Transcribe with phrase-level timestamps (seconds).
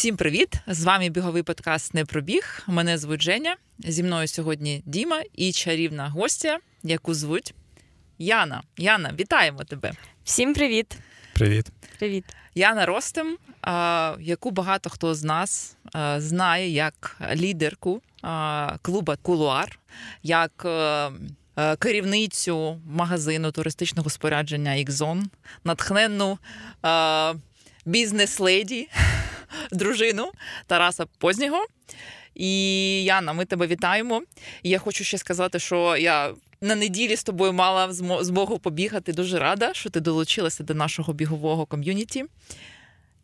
[0.00, 0.54] Всім привіт!
[0.66, 2.62] З вами біговий подкаст Не пробіг.
[2.66, 3.56] Мене звуть Женя.
[3.78, 7.54] Зі мною сьогодні Діма і чарівна гостя, яку звуть
[8.18, 8.62] Яна.
[8.76, 9.92] Яна, вітаємо тебе!
[10.24, 10.98] Всім привіт!
[11.34, 11.66] Привіт.
[11.98, 12.24] Привіт.
[12.54, 13.36] Яна Ростем,
[14.20, 15.76] яку багато хто з нас
[16.16, 18.02] знає як лідерку
[18.82, 19.78] клуба Кулуар,
[20.22, 21.10] як е,
[21.56, 25.30] е, керівницю магазину туристичного спорядження Ікзон,
[25.64, 26.38] натхненну
[27.84, 28.88] бізнес-леді,
[29.72, 30.32] дружину
[30.66, 31.66] Тараса Познього.
[32.34, 34.22] І Яна, ми тебе вітаємо.
[34.62, 39.12] І я хочу ще сказати, що я на неділі з тобою мала змогу побігати.
[39.12, 42.24] Дуже рада, що ти долучилася до нашого бігового ком'юніті.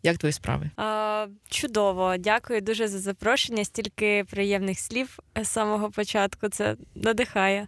[0.02, 0.70] Як твої справи?
[0.76, 3.64] А, Чудово, дякую дуже за запрошення.
[3.64, 6.48] Стільки приємних слів з самого початку.
[6.48, 7.66] Це надихає.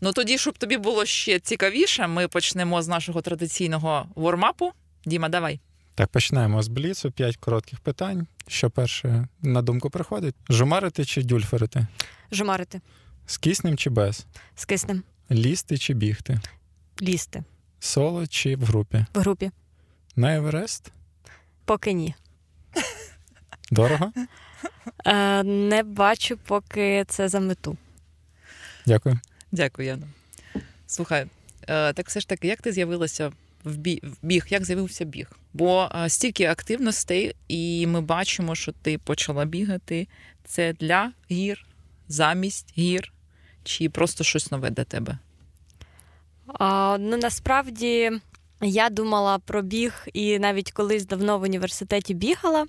[0.00, 4.72] Ну тоді, щоб тобі було ще цікавіше, ми почнемо з нашого традиційного вормапу.
[5.04, 5.60] Діма, давай.
[5.96, 7.10] Так, почнемо з бліцу.
[7.10, 8.26] П'ять коротких питань.
[8.48, 10.34] Що перше на думку приходить?
[10.50, 11.86] Жумарити чи дюльферити?
[12.32, 12.80] Жумарити.
[13.26, 14.26] З киснем чи без?
[14.56, 15.02] З киснем.
[15.30, 16.40] Лізти чи бігти?
[17.02, 17.44] Лізти.
[17.80, 19.04] Соло чи в групі?
[19.14, 19.50] В групі.
[20.16, 20.92] На Еверест?
[21.64, 22.14] Поки ні.
[23.70, 24.12] Дорого?
[25.06, 27.76] Е, Не бачу, поки це за мету.
[28.86, 29.20] Дякую.
[29.52, 30.06] Дякую, Яна.
[30.86, 31.26] Слухай,
[31.68, 33.32] е, так все ж таки, як ти з'явилася
[33.66, 33.76] в
[34.22, 34.46] біг?
[34.50, 35.30] Як з'явився біг?
[35.52, 40.08] Бо е, стільки активностей, і ми бачимо, що ти почала бігати.
[40.44, 41.66] Це для гір,
[42.08, 43.12] замість гір,
[43.64, 45.18] чи просто щось нове для тебе?
[46.46, 48.12] А, Ну насправді
[48.60, 52.66] я думала про біг і навіть колись давно в університеті бігала.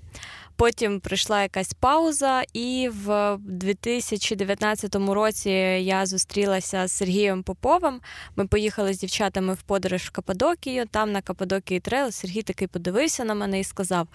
[0.56, 8.00] Потім прийшла якась пауза, і в 2019 році я зустрілася з Сергієм Поповим.
[8.36, 10.86] Ми поїхали з дівчатами в подорож в Каппадокію.
[10.86, 14.08] Там на Каппадокії трейл Сергій такий подивився на мене і сказав: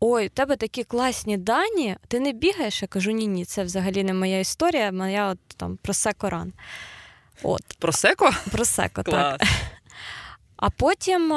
[0.00, 2.82] Ой, у тебе такі класні дані, ти не бігаєш?
[2.82, 6.52] Я кажу, ні, ні, це взагалі не моя історія, моя от там просекоран.
[7.42, 7.62] От.
[7.78, 8.30] Просеко?
[8.50, 9.40] Просеко, так.
[10.62, 11.34] А потім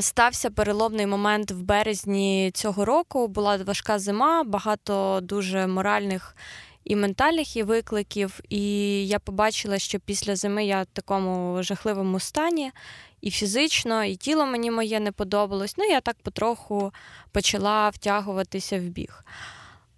[0.00, 3.28] стався переломний момент в березні цього року.
[3.28, 6.36] Була важка зима, багато дуже моральних
[6.84, 8.40] і ментальних і викликів.
[8.48, 8.62] І
[9.08, 12.72] я побачила, що після зими я в такому жахливому стані,
[13.20, 15.74] і фізично, і тіло мені моє не подобалось.
[15.78, 16.92] Ну, я так потроху
[17.32, 19.24] почала втягуватися в біг.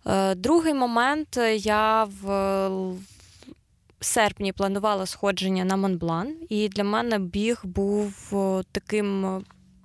[0.06, 2.26] Е, другий момент я в
[4.02, 8.14] серпні планувала сходження на Монблан, і для мене біг був
[8.72, 9.42] таким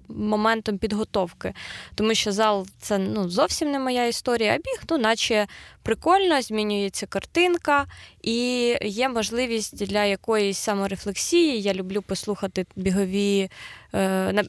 [0.09, 1.53] моментом підготовки,
[1.95, 5.47] тому що зал це ну, зовсім не моя історія, а біг, ну, наче
[5.83, 7.85] прикольно, змінюється картинка,
[8.21, 11.61] і є можливість для якоїсь саморефлексії.
[11.61, 13.49] Я люблю послухати бігові
[13.93, 14.43] е,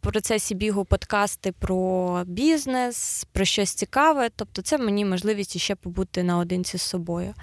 [0.00, 4.28] процесі бігу подкасти про бізнес, про щось цікаве.
[4.36, 7.34] Тобто, це мені можливість ще побути наодинці з собою.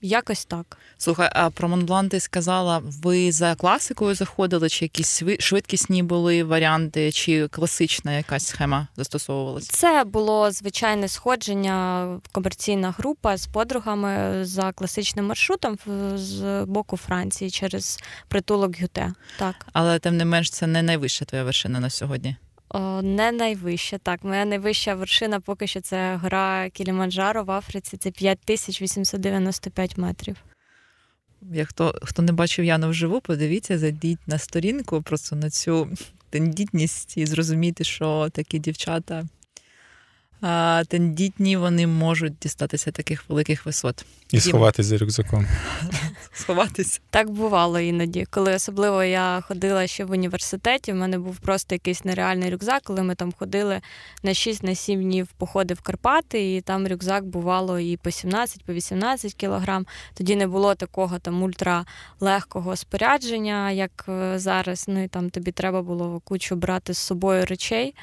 [0.00, 0.78] Якось так.
[0.98, 7.12] Слухай, а про Монблан ти сказала, ви за класикою заходили, чи якісь швидкісні були варіанти,
[7.12, 9.72] чи класична якась схема застосовувалася?
[9.72, 15.78] Це було звичайне сходження, комерційна група з подругами за класичним маршрутом
[16.14, 19.12] з боку Франції через притулок Гюте.
[19.38, 19.66] Так.
[19.72, 22.36] Але тим не менш, це не найвища твоя вершина на сьогодні.
[23.02, 23.98] Не найвища.
[23.98, 27.96] Так, моя найвища вершина поки що це гора Кіліманджаро в Африці.
[27.96, 30.36] Це 5895 метрів.
[31.52, 35.88] Як хто хто не бачив Яну вживу, подивіться, зайдіть на сторінку, просто на цю
[36.30, 39.24] тендітність і зрозуміти, що такі дівчата
[40.88, 44.04] тендітні вони можуть дістатися таких великих висот.
[44.30, 45.46] І сховатися за рюкзаком.
[46.32, 47.00] Сховатися.
[47.10, 48.26] Так бувало іноді.
[48.30, 53.02] Коли особливо я ходила ще в університеті, в мене був просто якийсь нереальний рюкзак, коли
[53.02, 53.80] ми там ходили
[54.22, 59.34] на 6-7 днів походи в Карпати, і там рюкзак бувало і по 17, по 18
[59.34, 59.86] кілограм.
[60.14, 64.84] Тоді не було такого там ультралегкого спорядження, як е, зараз.
[64.88, 67.94] Ну і там тобі треба було кучу брати з собою речей.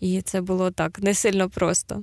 [0.00, 2.02] І це було так не сильно просто.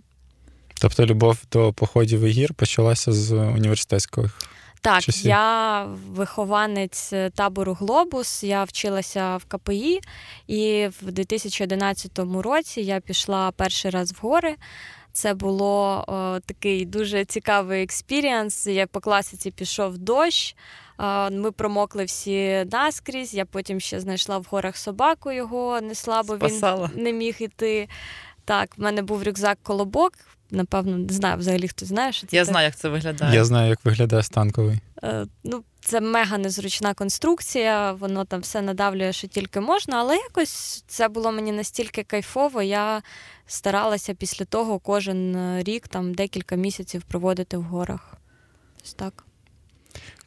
[0.82, 4.38] Тобто любов до походів і гір почалася з університетських.
[4.82, 5.26] Так, часів?
[5.26, 10.00] я вихованець табору Глобус, я вчилася в КПІ,
[10.48, 14.56] і в 2011 році я пішла перший раз в гори.
[15.14, 18.68] Це було о, такий дуже цікавий experience.
[18.68, 20.56] Я по класиці пішов дощ.
[21.32, 23.34] Ми промокли всі наскрізь.
[23.34, 26.38] Я потім ще знайшла в горах собаку його не слабо.
[26.38, 27.88] Він не міг іти.
[28.46, 30.14] Так, в мене був рюкзак колобок.
[30.52, 32.36] напевно, не знаю взагалі, хто знає, що це.
[32.36, 32.52] Я так.
[32.52, 33.36] знаю, як це виглядає.
[33.36, 34.80] Я знаю, як виглядає станковий.
[35.04, 40.84] Е, Ну, це мега незручна конструкція, воно там все надавлює, що тільки можна, але якось
[40.88, 42.62] це було мені настільки кайфово.
[42.62, 43.02] Я
[43.48, 48.14] старалася після того кожен е, рік, там декілька місяців проводити в горах.
[48.84, 49.24] Ось так.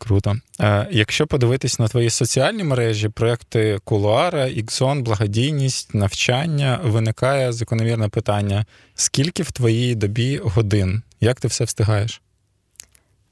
[0.04, 0.36] Круто.
[0.60, 8.66] Е, якщо подивитись на твої соціальні мережі, проекти Кулуара, Іксон, благодійність, навчання, виникає закономірне питання:
[8.94, 11.02] скільки в твоїй добі годин?
[11.20, 12.22] Як ти все встигаєш?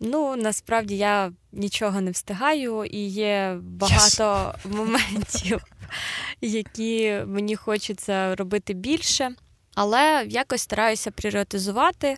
[0.01, 5.61] Ну, насправді я нічого не встигаю, і є багато моментів,
[6.41, 9.31] які мені хочеться робити більше.
[9.75, 12.17] Але якось стараюся пріоритизувати.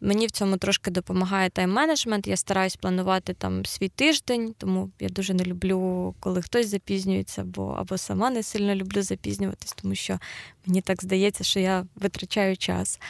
[0.00, 2.28] Мені в цьому трошки допомагає тайм-менеджмент.
[2.28, 7.68] Я стараюсь планувати там свій тиждень, тому я дуже не люблю, коли хтось запізнюється, бо
[7.68, 10.18] або сама не сильно люблю запізнюватись, тому що
[10.66, 13.00] мені так здається, що я витрачаю час.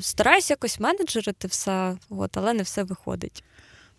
[0.00, 3.44] Стараюсь якось менеджерити все, от, але не все виходить.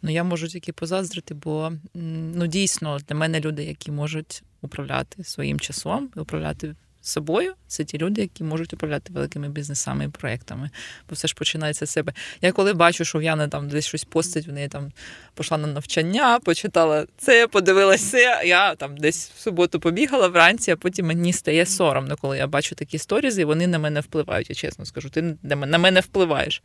[0.01, 5.59] Ну я можу тільки позаздрити, бо ну дійсно для мене люди, які можуть управляти своїм
[5.59, 6.75] часом, управляти
[7.07, 10.69] собою, це ті люди, які можуть управляти великими бізнесами і проектами.
[11.09, 12.13] Бо все ж починається з себе.
[12.41, 14.91] Я коли бачу, що в Яна там десь щось постить, в неї там
[15.37, 18.41] пішла на навчання, почитала це, подивилася.
[18.41, 22.75] Я там десь в суботу побігала вранці, а потім мені стає соромно, коли я бачу
[22.75, 24.49] такі сторізи, і вони на мене впливають.
[24.49, 26.63] Я чесно скажу, ти на мене впливаєш.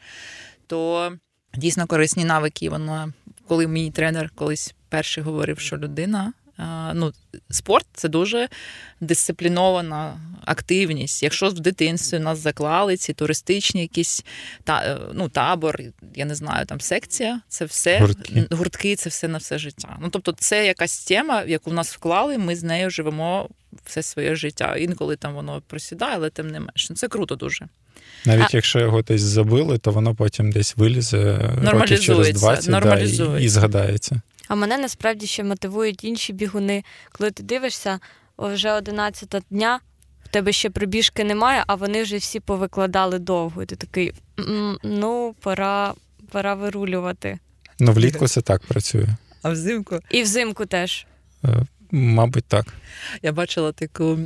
[0.66, 1.12] То
[1.54, 2.70] дійсно корисні навики.
[2.70, 3.12] Вона,
[3.48, 6.32] коли мій тренер колись перший говорив, що людина.
[6.60, 7.12] А, Ну,
[7.50, 8.48] спорт це дуже
[9.00, 11.22] дисциплінована активність.
[11.22, 14.24] Якщо в дитинстві нас заклали ці туристичні якісь
[14.64, 15.80] та, е, ну, табор,
[16.14, 18.46] я не знаю, там секція, це все Гуртки.
[18.50, 19.98] гуртки, це все на все життя.
[20.00, 23.48] Ну тобто, це якась тема, яку в нас вклали, ми з нею живемо
[23.84, 24.76] все своє життя.
[24.76, 26.86] Інколи там воно просідає, але тим не менше.
[26.90, 27.66] Ну, Це круто дуже.
[28.24, 33.44] Навіть якщо його десь забили, то воно потім десь вилізе років через 20 да, і,
[33.44, 34.20] і згадається.
[34.50, 38.00] А мене насправді ще мотивують інші бігуни, коли ти дивишся,
[38.38, 39.80] вже 11 дня,
[40.24, 43.62] в тебе ще пробіжки немає, а вони вже всі повикладали довго.
[43.62, 44.12] І ти такий,
[44.84, 45.94] ну, пора,
[46.30, 47.38] пора вирулювати.
[47.78, 49.06] Ну, влітку це так працює.
[49.42, 51.06] А взимку І взимку теж.
[51.92, 52.74] Мабуть, так.
[53.22, 54.18] Я бачила таку,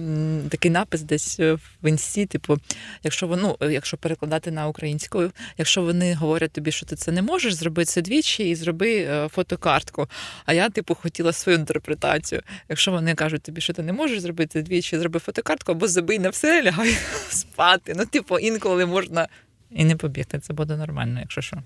[0.48, 1.52] такий напис десь е,
[1.82, 2.58] в інсті, типу,
[3.02, 7.54] якщо воно, якщо перекладати на українською, якщо вони говорять тобі, що ти це не можеш,
[7.54, 10.08] зроби це двічі і зроби е, фотокартку.
[10.44, 12.42] А я, типу, хотіла свою інтерпретацію.
[12.68, 16.28] Якщо вони кажуть тобі, що ти не можеш зробити двічі, зроби фотокартку, або забий на
[16.28, 16.96] все, лягай
[17.28, 17.94] спати.
[17.96, 19.28] Ну, типу, інколи можна
[19.70, 20.38] і не побігти.
[20.38, 21.62] Це буде нормально, якщо що.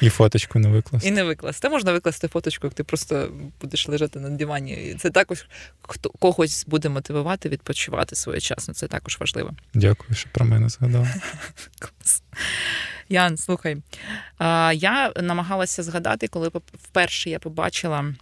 [0.00, 1.08] І фоточку не викласти.
[1.08, 1.68] І не викласти.
[1.68, 4.72] Можна викласти фоточку, як ти просто будеш лежати на дивані.
[4.72, 5.46] І Це також
[5.82, 8.74] хто когось буде мотивувати відпочивати своєчасно.
[8.74, 9.50] Це також важливо.
[9.74, 11.08] Дякую, що про мене згадала.
[11.78, 12.22] Клас.
[13.08, 13.76] Ян, слухай.
[14.74, 18.14] Я намагалася згадати, коли вперше я побачила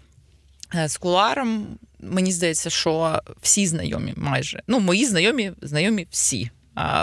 [0.75, 1.79] е, з куларом.
[2.01, 4.63] Мені здається, що всі знайомі майже.
[4.67, 6.51] Ну, мої знайомі, знайомі всі.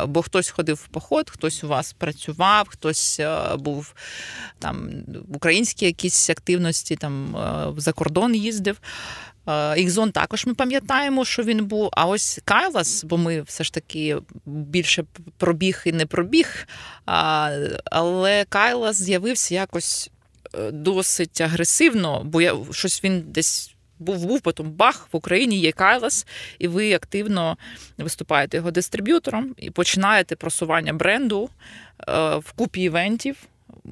[0.08, 3.94] Бо хтось ходив в поход, хтось у вас працював, хтось е, був
[4.60, 4.90] там
[5.30, 8.78] в українській якісь активності, там е, за кордон їздив.
[9.48, 11.90] Е, Ікзон також ми пам'ятаємо, що він був.
[11.92, 15.04] А ось Кайлас, бо ми все ж таки більше
[15.38, 16.68] пробіг і не пробіг.
[17.86, 20.10] Але Кайлас з'явився якось
[20.54, 23.75] е, досить агресивно, бо я щось він десь.
[24.00, 26.28] Був був потім бах в Україні є Кайлас,
[26.60, 27.58] і ви активно
[27.98, 31.50] виступаєте його дистриб'ютором і починаєте просування бренду
[32.08, 33.36] е, в купі івентів.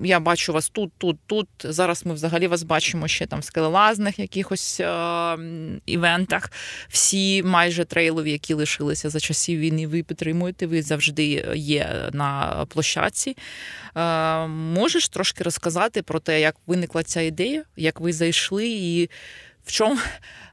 [0.02, 1.48] Я бачу вас тут, тут, тут.
[1.64, 5.38] Зараз ми взагалі вас бачимо ще там в скелелазних якихось е,
[5.86, 6.52] івентах.
[6.90, 10.68] Всі майже трейлові, які лишилися за часів війни, ви підтримуєте.
[10.68, 13.38] Ви завжди є на площадці.
[13.96, 19.10] Е, можеш трошки розказати про те, як виникла ця ідея, як ви зайшли, і
[19.64, 19.98] в чому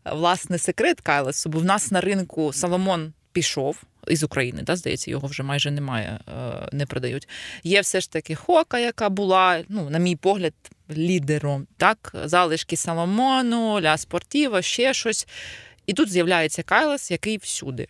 [0.05, 1.51] власне секрет Кайлесу?
[1.51, 3.83] Бо в нас на ринку Соломон пішов.
[4.09, 7.29] Із України, да, здається, його вже майже немає, е, не продають.
[7.63, 10.55] Є все ж таки Хока, яка була, ну, на мій погляд,
[10.91, 11.67] лідером.
[11.77, 15.27] Так, залишки Соломону, Ля Спортіва, ще щось.
[15.87, 17.89] І тут з'являється Кайлес, який всюди.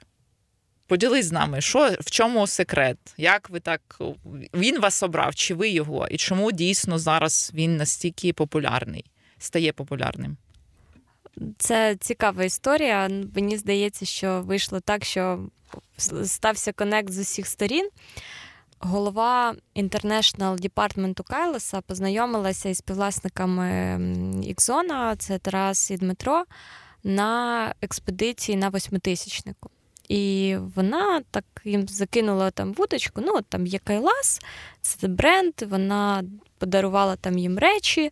[0.87, 2.99] Поділись з нами, що в чому секрет?
[3.17, 4.01] Як ви так
[4.55, 6.09] він вас обрав, чи ви його?
[6.09, 9.05] І чому дійсно зараз він настільки популярний,
[9.39, 10.37] стає популярним?
[11.59, 13.09] Це цікава історія.
[13.35, 15.39] Мені здається, що вийшло так, що
[16.25, 17.89] стався конект з усіх сторін.
[18.79, 24.01] Голова інтернешнл департменту Кайлеса познайомилася із співвласниками
[24.43, 26.45] Ікзона, це Тарас і Дмитро,
[27.05, 29.71] на експедиції на восьмитисячнику.
[30.09, 33.21] І вона так їм закинула там вудочку.
[33.25, 34.41] Ну, там є Кайлас,
[34.81, 36.25] це бренд, вона
[36.59, 38.11] подарувала там їм речі.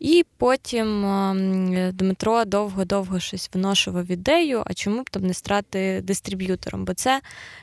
[0.00, 6.84] І потім ем, Дмитро довго-довго щось виношував ідею, а чому б там не страти дистриб'ютором?
[6.84, 7.20] Бо це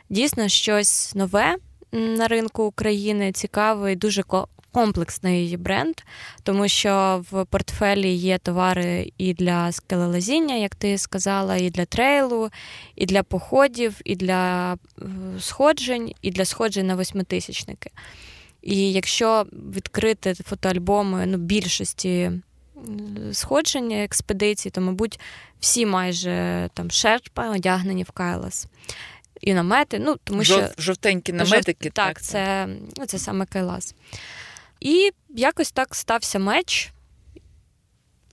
[0.10, 1.56] дійсно щось нове
[1.92, 4.24] на ринку України, цікавий, дуже
[4.72, 5.96] комплексний бренд,
[6.44, 12.50] тому що в портфелі є товари і для скелелазіння, як ти сказала, і для трейлу,
[12.96, 15.06] і для походів, і для е,
[15.40, 17.92] сходжень, і для сходжень на восьмитисячники.
[18.68, 19.46] І якщо
[19.76, 22.32] відкрити фотоальбоми ну, більшості
[23.32, 25.20] сходження експедицій, то, мабуть,
[25.60, 28.68] всі майже там шерпа одягнені в Кайлас.
[29.42, 31.86] І намети, ну тому що жовтенькі наметики.
[31.86, 31.94] Жов...
[31.94, 33.96] Так, так, це ну, це саме Кайлас.
[34.80, 36.92] І якось так стався меч,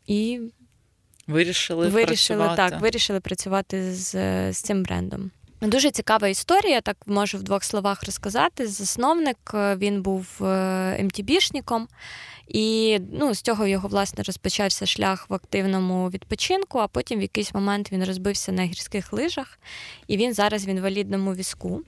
[0.06, 0.40] і
[1.26, 2.72] вирішили вирішили працювати.
[2.72, 4.12] так, вирішили працювати з,
[4.52, 5.30] з цим брендом.
[5.66, 8.66] Дуже цікава історія, так можу в двох словах розказати.
[8.66, 10.26] Засновник е, він був
[11.00, 11.88] МТБшником, ем
[12.48, 17.54] і ну, з цього його власне розпочався шлях в активному відпочинку, а потім в якийсь
[17.54, 19.58] момент він розбився на гірських лижах,
[20.06, 21.82] і він зараз в інвалідному візку.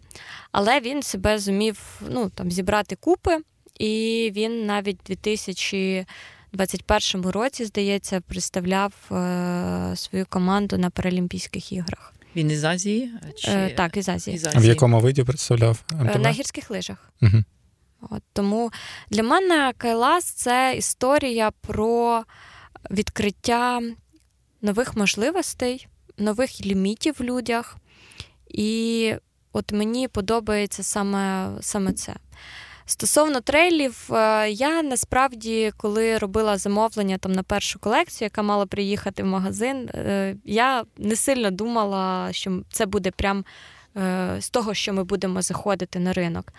[0.53, 3.39] Але він себе зумів ну, там, зібрати купи,
[3.79, 12.16] і він навіть у 2021 році, здається, представляв е, свою команду на Паралімпійських іграх.
[12.37, 13.13] Він із Азії?
[13.37, 13.51] Чи...
[13.51, 14.35] Е, так, із Азії.
[14.37, 14.63] із Азії.
[14.63, 15.83] В якому виді представляв?
[15.93, 16.21] МТБ?
[16.21, 17.13] На гірських лижах.
[17.23, 17.45] Угу.
[18.11, 18.71] От, Тому
[19.11, 22.25] для мене Кайлас це історія про
[22.91, 23.81] відкриття
[24.63, 25.89] нових можливостей,
[26.19, 27.77] нових лімітів в людях.
[28.49, 29.15] І
[29.53, 32.15] от мені подобається саме, саме це.
[32.89, 39.23] Стосовно трейлів, е, я насправді, коли робила замовлення там на першу колекцію, яка мала приїхати
[39.23, 43.45] в магазин, е, я не сильно думала, що це буде прям
[43.97, 46.53] е, з того, що ми будемо заходити на ринок.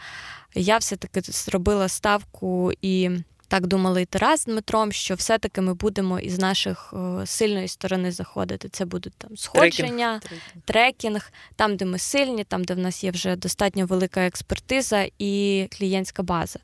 [0.56, 3.10] Я все-таки зробила ставку і.
[3.48, 6.94] Так думали і Тарас з Дмитром, що все-таки ми будемо із наших
[7.26, 8.70] сильної сторони заходити.
[8.70, 10.64] Це будуть там сходження, трекінг.
[10.66, 15.68] трекінг, там, де ми сильні, там, де в нас є вже достатньо велика експертиза і
[15.72, 16.60] клієнтська база.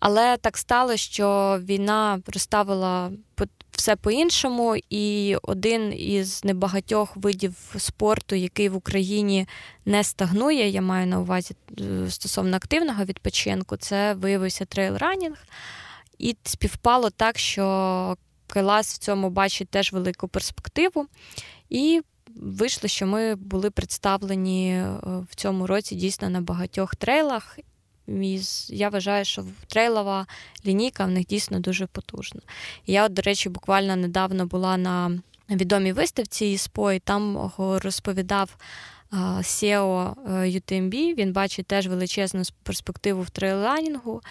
[0.00, 3.10] Але так стало, що війна розставила
[3.76, 9.48] все по-іншому, і один із небагатьох видів спорту, який в Україні
[9.84, 15.36] не стагнує, я маю на увазі е, стосовно активного відпочинку, це виявився трейл-ранінг.
[16.24, 18.16] І співпало так, що
[18.46, 21.06] Кайлас в цьому бачить теж велику перспективу.
[21.70, 22.02] І
[22.36, 24.86] вийшло, що ми були представлені е,
[25.30, 27.58] в цьому році дійсно на багатьох трейлах.
[28.68, 30.26] Я вважаю, що трейлова
[30.66, 32.40] лінійка в них дійсно дуже потужна.
[32.86, 35.18] Я, до речі, буквально недавно була на
[35.50, 38.56] відомій виставці ІСПО, і там розповідав
[39.38, 41.14] SEO UTMB.
[41.14, 44.22] Він бачить теж величезну перспективу в трейланінгу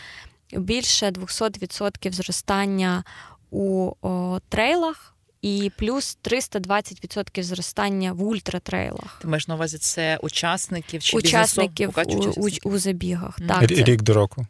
[0.57, 3.03] більше 200% зростання
[3.51, 5.09] у о, трейлах.
[5.41, 9.19] І плюс 320% зростання в ультратрейлах.
[9.21, 13.39] Ти маєш на увазі це учасників чи учасників у, у, у забігах.
[13.39, 13.47] Mm.
[13.47, 14.45] Так, Рік до року.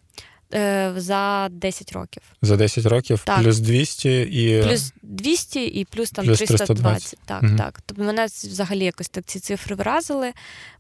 [0.53, 2.23] Е, за 10 років.
[2.41, 3.41] За 10 років так.
[3.41, 4.63] плюс 200 і.
[4.63, 7.19] Плюс 200 і плюс там плюс 320.
[7.25, 7.81] Так, mm так.
[7.85, 10.33] Тобто мене взагалі якось так ці цифри вразили.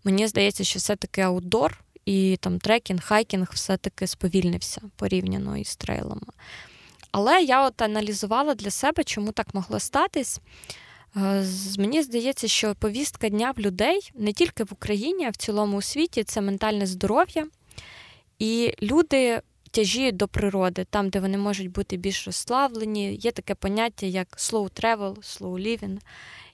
[0.03, 6.27] Мені здається, що все-таки аутдор і там трекінг, хайкінг все-таки сповільнився порівняно із трейлами.
[7.11, 10.39] Але я от аналізувала для себе, чому так могло статись.
[11.17, 11.45] Е,
[11.77, 15.81] мені здається, що повістка дня в людей не тільки в Україні, а в цілому у
[15.81, 17.47] світі це ментальне здоров'я.
[18.39, 19.41] І люди
[19.71, 23.15] тяжіють до природи, там, де вони можуть бути більш розслаблені.
[23.15, 25.97] Є таке поняття, як slow travel, slow living.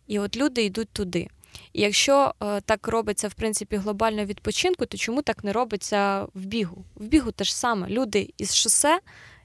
[0.08, 1.29] І от люди йдуть туди.
[1.74, 6.46] І якщо е, так робиться в принципі глобально відпочинку, то чому так не робиться в
[6.46, 6.86] бігу?
[6.96, 7.88] В бігу те ж саме.
[7.88, 9.00] Люди із шосе,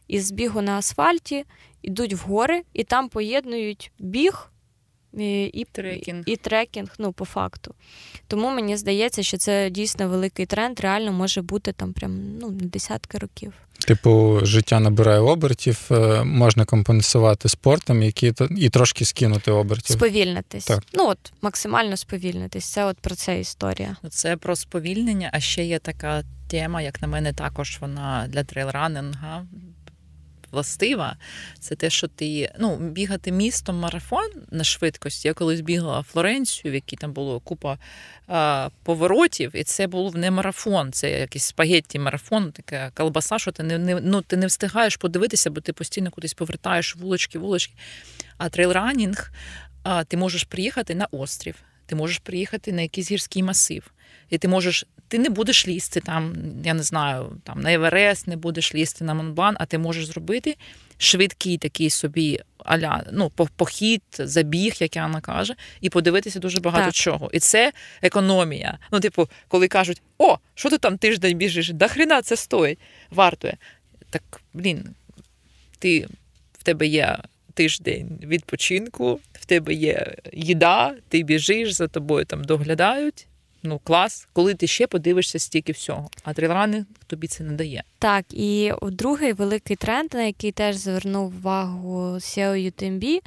[0.08, 1.44] із бігу на асфальті
[1.82, 4.50] йдуть в гори і там поєднують біг.
[5.18, 6.22] І і трекінг.
[6.26, 7.74] і трекінг, ну, по факту.
[8.26, 13.18] Тому мені здається, що це дійсно великий тренд, реально може бути там прям ну, десятки
[13.18, 13.52] років.
[13.84, 19.96] Типу, життя набирає обертів, е, можна компенсувати спортом, які і трошки скинути обертів.
[19.96, 20.64] Сповільнитись.
[20.64, 20.82] Так.
[20.92, 22.64] Ну от максимально сповільнитись.
[22.64, 23.96] Це от про це історія.
[24.10, 29.46] Це про сповільнення, а ще є така тема, як на мене, також вона для трейлранинга
[30.54, 31.16] властива,
[31.60, 35.28] це те, що ти ну, бігати містом марафон на швидкості.
[35.28, 37.78] Я колись бігала Флоренцію, в якій там було купа
[38.26, 43.62] а, поворотів, і це був не марафон, це якийсь спагетті марафон, така колбаса, що ти
[43.62, 47.74] не, не ну, ти не встигаєш подивитися, бо ти постійно кудись повертаєш вулочки, вулочки.
[48.38, 49.32] А трейлранінг,
[50.08, 51.54] ти можеш приїхати на острів.
[51.86, 53.90] Ти можеш приїхати на якийсь гірський масив,
[54.30, 54.86] і ти можеш.
[55.08, 56.34] Ти не будеш лізти там,
[56.64, 60.56] я не знаю, там на Еверест, не будеш лізти на Монблан, а ти можеш зробити
[60.98, 66.94] швидкий такий собі аля, ну, похід, забіг, як Анна каже, і подивитися дуже багато так.
[66.94, 67.30] чого.
[67.32, 68.78] І це економія.
[68.92, 71.72] Ну, типу, коли кажуть, о, що ти там тиждень біжиш?
[71.72, 72.78] Да хрена це стоїть,
[73.10, 73.56] вартує.
[74.10, 74.94] Так, блін,
[75.78, 76.06] ти
[76.58, 77.18] в тебе є
[77.54, 83.26] тиждень відпочинку, в тебе є їда, ти біжиш, за тобою там доглядають.
[83.66, 87.84] Ну, клас, коли ти ще подивишся стільки всього, а трейлрани тобі це не дає.
[87.98, 93.20] Так, і другий великий тренд, на який теж звернув увагу SEO UTMB,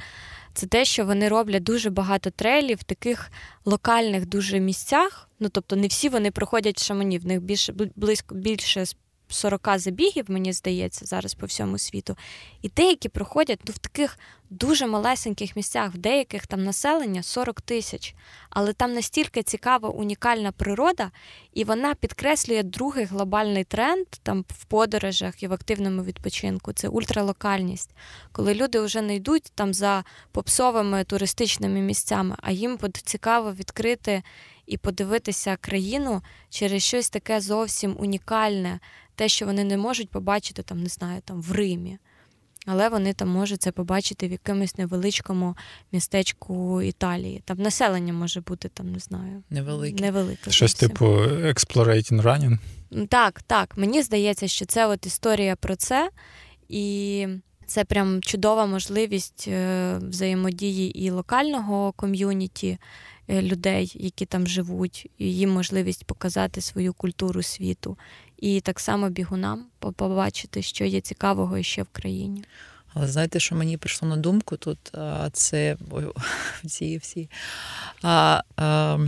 [0.54, 3.30] це те, що вони роблять дуже багато трейлів в таких
[3.64, 5.28] локальних дуже місцях.
[5.40, 8.84] Ну тобто не всі вони проходять шамані, в них більше близько більше
[9.28, 12.16] 40 забігів, мені здається, зараз по всьому світу.
[12.62, 14.18] І деякі проходять ну, в таких
[14.50, 18.14] дуже малесеньких місцях, в деяких там населення 40 тисяч.
[18.50, 21.10] Але там настільки цікава, унікальна природа,
[21.54, 27.90] і вона підкреслює другий глобальний тренд там в подорожах і в активному відпочинку це ультралокальність.
[28.32, 34.22] Коли люди вже не йдуть там за попсовими туристичними місцями, а їм буде цікаво відкрити
[34.68, 38.80] і подивитися країну через щось таке зовсім унікальне,
[39.14, 41.98] те, що вони не можуть побачити там, не знаю, там в Римі.
[42.66, 45.56] Але вони там можуть це побачити в якомусь невеличкому
[45.92, 47.42] містечку Італії.
[47.44, 50.02] Там населення може бути там, не знаю, невелике.
[50.02, 50.88] невелике Щось зовсім.
[50.88, 52.58] типу Explorating Running?
[53.08, 53.76] Так, так.
[53.78, 56.10] Мені здається, що це от історія про це,
[56.68, 57.26] і
[57.66, 62.78] це прям чудова можливість е, взаємодії і локального ком'юніті,
[63.28, 67.98] людей, які там живуть, і їм можливість показати свою культуру світу.
[68.36, 72.44] І так само бігунам побачити, що є цікавого ще в країні.
[72.94, 74.78] Але знаєте, що мені прийшло на думку тут?
[75.32, 75.76] Це
[76.64, 77.28] всі всі
[78.02, 78.98] а, а,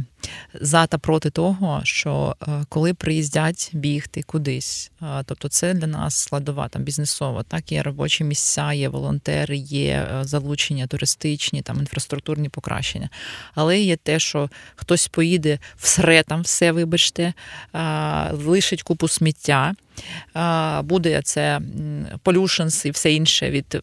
[0.54, 2.37] за та проти того, що
[2.68, 4.90] коли приїздять бігти кудись,
[5.25, 10.25] тобто це для нас складова там бізнесова, так є робочі місця, є волонтери, є е,
[10.25, 13.10] залучення туристичні, там інфраструктурні покращення.
[13.54, 17.32] Але є те, що хтось поїде всре там все, вибачте,
[18.32, 19.75] лишить купу сміття
[20.82, 21.60] буде це
[22.25, 23.80] pollutions і все інше від е,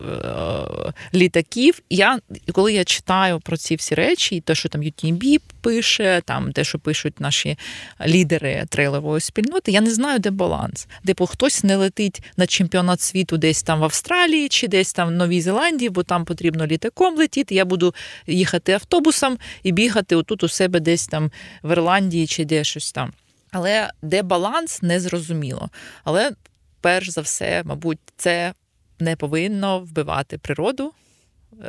[1.14, 1.82] літаків.
[1.90, 2.20] Я
[2.52, 6.80] коли я читаю про ці всі речі, те, що там UTMB пише, там те, що
[6.80, 7.58] пишуть наші
[8.06, 10.88] лідери трейлової спільноти, я не знаю, де баланс.
[11.06, 15.12] Типу, хтось не летить на чемпіонат світу десь там в Австралії чи десь там в
[15.12, 17.56] Новій Зеландії, бо там потрібно літаком летіти.
[17.56, 17.94] Я буду
[18.28, 21.32] їхати автобусом і бігати отут у себе десь там
[21.64, 23.14] в Ірландії чи де щось там.
[23.52, 25.70] Але де баланс, не зрозуміло.
[26.04, 26.32] Але
[26.82, 28.54] перш за все, мабуть, це
[29.00, 30.94] не повинно вбивати природу,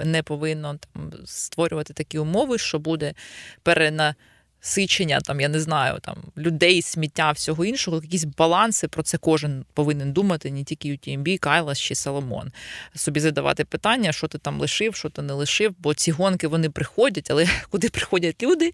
[0.05, 3.15] не повинно там створювати такі умови, що буде
[3.63, 9.65] перенасичення, там, я не знаю, там людей, сміття, всього іншого, якісь баланси, про це кожен
[9.75, 12.53] повинен думати, не тільки UTMB, Кайлас чи Соломон.
[12.95, 16.71] Собі задавати питання, що ти там лишив, що ти не лишив, бо ці гонки вони
[16.71, 18.73] приходять, але куди приходять люди,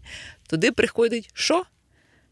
[0.48, 1.64] туди приходить що?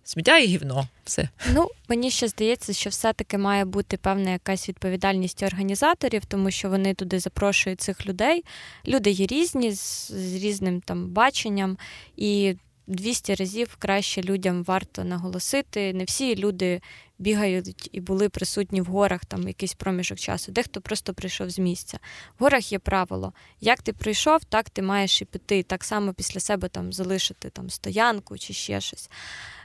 [0.05, 0.89] Сміття і гівно.
[1.05, 1.29] Все.
[1.53, 6.95] Ну, мені ще здається, що все-таки має бути певна якась відповідальність організаторів, тому що вони
[6.95, 8.45] туди запрошують цих людей.
[8.87, 11.79] Люди є різні, з, з різним там баченням,
[12.17, 15.93] і 200 разів краще людям варто наголосити.
[15.93, 16.81] Не всі люди
[17.19, 20.53] бігають і були присутні в горах там якийсь проміжок часу.
[20.53, 21.99] Дехто просто прийшов з місця.
[22.39, 25.63] В горах є правило: як ти прийшов, так ти маєш і піти.
[25.63, 29.11] Так само після себе там залишити там стоянку чи ще щось.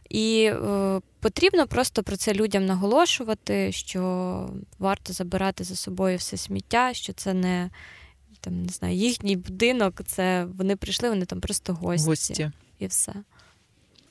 [0.10, 6.93] І е, потрібно просто про це людям наголошувати, що варто забирати за собою все сміття,
[6.93, 7.70] що це не
[8.39, 12.10] там не знаю, їхній будинок, це вони прийшли, вони там просто гості.
[12.10, 12.52] Гості.
[12.80, 13.13] І все.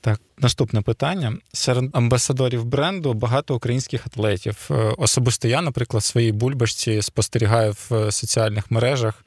[0.00, 1.37] Так, наступне питання.
[1.52, 4.68] Серед амбасадорів бренду багато українських атлетів.
[4.70, 9.24] Е, особисто я, наприклад, своїй бульбашці спостерігаю в е, соціальних мережах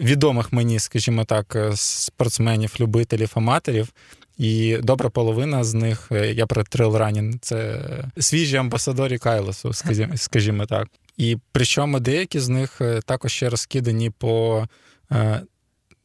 [0.00, 3.92] відомих мені, скажімо так, спортсменів, любителів, аматорів,
[4.38, 7.80] і добра половина з них, е, я про трейлранінг, це
[8.18, 9.72] свіжі амбасадорі Кайлосу,
[10.16, 10.88] скажімо так.
[11.16, 14.64] І причому деякі з них е, також ще розкидані по
[15.12, 15.42] е,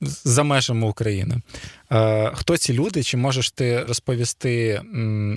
[0.02, 1.41] за межами України.
[2.34, 3.04] Хто ці люди?
[3.04, 4.82] Чи можеш ти розповісти,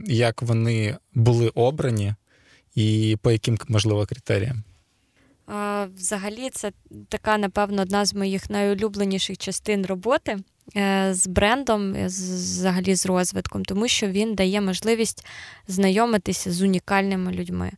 [0.07, 2.15] як вони були обрані,
[2.75, 4.63] і по яким можливо критеріям?
[5.97, 6.73] Взагалі, це
[7.09, 10.39] така, напевно, одна з моїх найулюбленіших частин роботи.
[10.77, 15.27] Е, з брендом, е, взагалі з розвитком, тому що він дає можливість
[15.69, 17.73] знайомитися з унікальними людьми,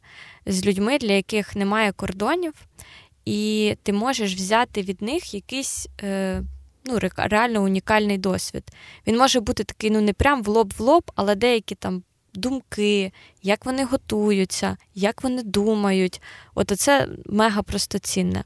[0.46, 2.54] з людьми, для яких немає кордонів,
[3.24, 5.88] і ти можеш взяти від них якийсь.
[6.02, 6.42] Е,
[6.84, 8.64] ну, реально унікальний досвід.
[9.06, 12.02] Він може бути такий, ну не прям в лоб в лоб, але деякі там
[12.34, 16.22] думки, як вони готуються, як вони думають.
[16.54, 18.44] От це мега просто цінне.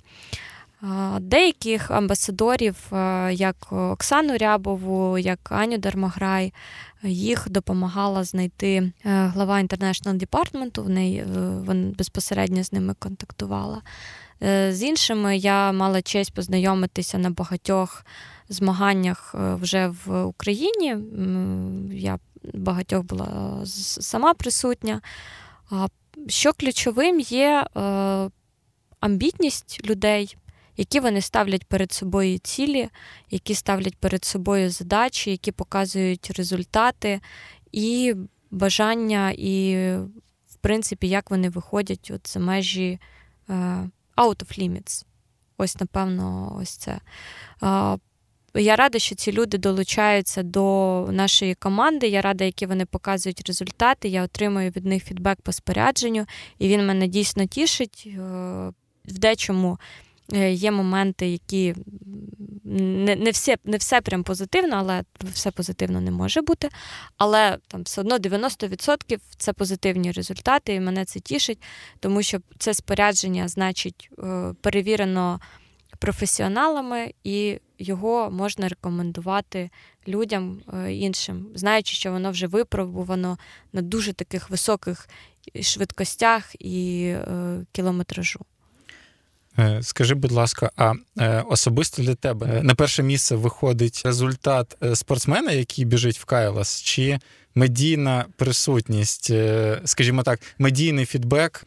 [1.20, 2.76] Деяких амбасадорів,
[3.30, 6.52] як Оксану Рябову, як Аню Дармаграй,
[7.02, 11.24] їх допомагала знайти е, глава International Department, в неї е,
[11.66, 13.82] вона безпосередньо з ними контактувала.
[14.42, 18.04] Е, з іншими я мала честь познайомитися на багатьох
[18.48, 20.96] змаганнях вже в Україні.
[21.92, 22.18] Я
[22.54, 23.60] багатьох була
[24.00, 25.00] сама присутня.
[26.28, 27.66] Що ключовим є
[29.00, 30.36] амбітність людей
[30.76, 32.88] які вони ставлять перед собою цілі,
[33.30, 37.20] які ставлять перед собою задачі, які показують результати
[37.72, 38.14] і
[38.50, 39.76] бажання, і,
[40.48, 42.98] в принципі, як вони виходять от за межі
[43.48, 45.04] uh, out of limits.
[45.58, 47.00] Ось, напевно, ось це.
[48.54, 52.08] Я рада, що ці люди долучаються до нашої команди.
[52.08, 54.08] Я рада, які вони показують результати.
[54.08, 56.26] Я отримую від них фідбек по спорядженню,
[56.58, 58.20] і він мене дійсно тішить е,
[59.04, 59.78] в дечому.
[60.34, 61.74] Е, є моменти, які
[62.64, 66.68] не не, все не все прям позитивно, але все позитивно не може бути.
[67.16, 71.62] Але там все одно 90% це позитивні результати, і мене це тішить,
[72.00, 75.40] тому що це спорядження, значить, е, перевірено
[75.98, 79.70] професіоналами, і його можна рекомендувати
[80.08, 83.38] людям е, іншим, знаючи, що воно вже випробувано
[83.72, 85.08] на дуже таких високих
[85.60, 87.14] швидкостях і
[87.72, 88.40] кілометражу.
[89.58, 94.76] Е, скажи, будь ласка, а е, особисто для тебе е, на перше місце виходить результат
[94.94, 97.18] спортсмена, який біжить в Кайлас, чи
[97.54, 99.32] медійна присутність,
[99.84, 101.66] скажімо так, медійний фідбек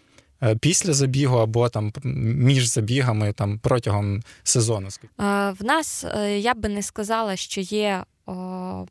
[0.59, 4.87] після забігу або там між забігами там протягом сезону?
[5.17, 6.05] В нас
[6.37, 8.85] я би не сказала, що є о,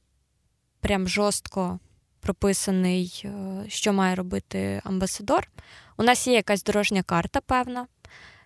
[0.80, 1.78] прям жорстко
[2.20, 3.26] прописаний,
[3.68, 5.48] що має робити амбасадор.
[5.96, 7.86] У нас є якась дорожня карта, певна.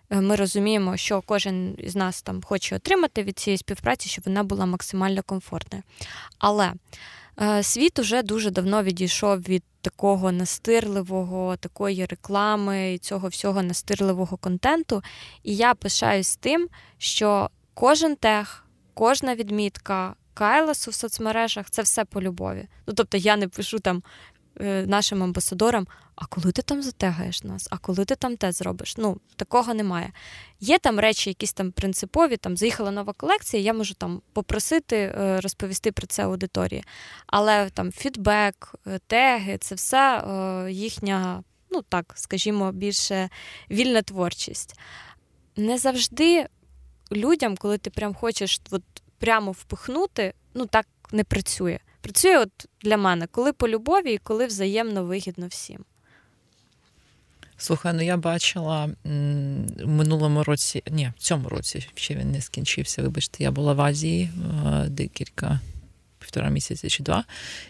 [0.09, 4.43] Е, ми розуміємо, що кожен із нас там хоче отримати від цієї співпраці, щоб вона
[4.43, 5.83] була максимально комфортною.
[6.37, 6.73] Але
[7.41, 14.37] е, світ уже дуже давно відійшов від такого настирливого, такої реклами і цього всього настирливого
[14.37, 15.03] контенту.
[15.43, 20.15] І я пишаюсь тим, що кожен тех, кожна відмітка.
[20.33, 22.67] Кайласу в соцмережах це все по любові.
[22.87, 24.03] Ну тобто я не пишу там
[24.59, 28.97] нашим амбасадорам, а коли ти там затегаєш нас, а коли ти там те зробиш?
[28.97, 30.11] Ну, такого немає.
[30.59, 35.41] Є там речі, якісь там принципові, там заїхала нова колекція, я можу там попросити е,
[35.41, 36.83] розповісти про це аудиторії.
[37.27, 40.23] Але там фідбек, е, теги це все
[40.71, 43.29] їхня, ну так, скажімо, більше
[43.71, 44.79] вільна творчість.
[45.55, 46.47] Не завжди
[47.11, 48.83] людям, коли ти прям хочеш от,
[49.19, 51.79] прямо впихнути, ну так не працює.
[52.01, 55.85] Працює от для мене, коли по любові і коли взаємно вигідно всім.
[57.57, 63.01] Слухай, ну я бачила в минулому році, ні, в цьому році ще він не скінчився.
[63.01, 65.59] Вибачте, я була в Азії е, декілька
[66.19, 67.23] півтора місяці чи два.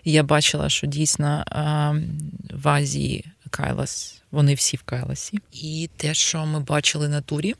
[0.03, 1.53] І я бачила, що дійсно е,
[2.53, 5.39] в Азії Кайлас, вони всі в Кайласі.
[5.51, 7.55] І те, що ми бачили на турі,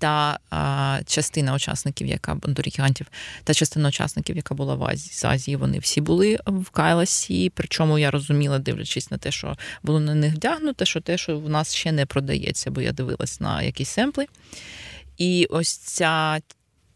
[0.00, 3.06] та а, частина учасників, яка бандурігантів,
[3.44, 7.52] та частина учасників, яка була в Азії з Азії, вони всі були в Кайласі.
[7.54, 11.48] Причому я розуміла, дивлячись на те, що було на них вдягнуто, що те, що в
[11.48, 14.26] нас ще не продається, бо я дивилась на якісь семпли.
[15.18, 16.40] І ось ця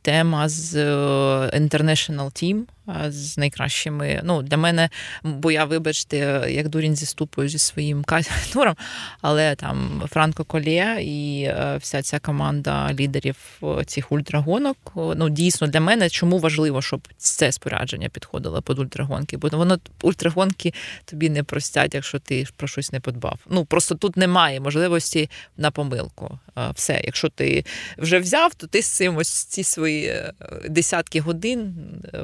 [0.02, 2.62] тема з е, International Team,
[3.08, 4.20] з найкращими.
[4.24, 4.88] Ну, Для мене,
[5.22, 8.04] бо я, вибачте, як дурінь зіступую зі своїм
[8.52, 8.74] туром,
[9.20, 14.76] але там Франко Колє і е, вся ця команда лідерів е, цих ультрагонок.
[14.94, 20.74] Ну, дійсно, для мене чому важливо, щоб це спорядження підходило під ультрагонки, бо воно ультрагонки
[21.04, 23.38] тобі не простять, якщо ти про щось не подбав.
[23.50, 26.38] Ну просто тут немає можливості на помилку.
[26.74, 27.64] Все, якщо ти
[27.98, 30.32] вже взяв, то ти з цим ось ці свої е,
[30.68, 31.74] десятки годин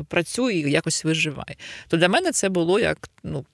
[0.08, 1.56] працюєш і якось виживай.
[1.88, 3.44] То для мене це було як ну.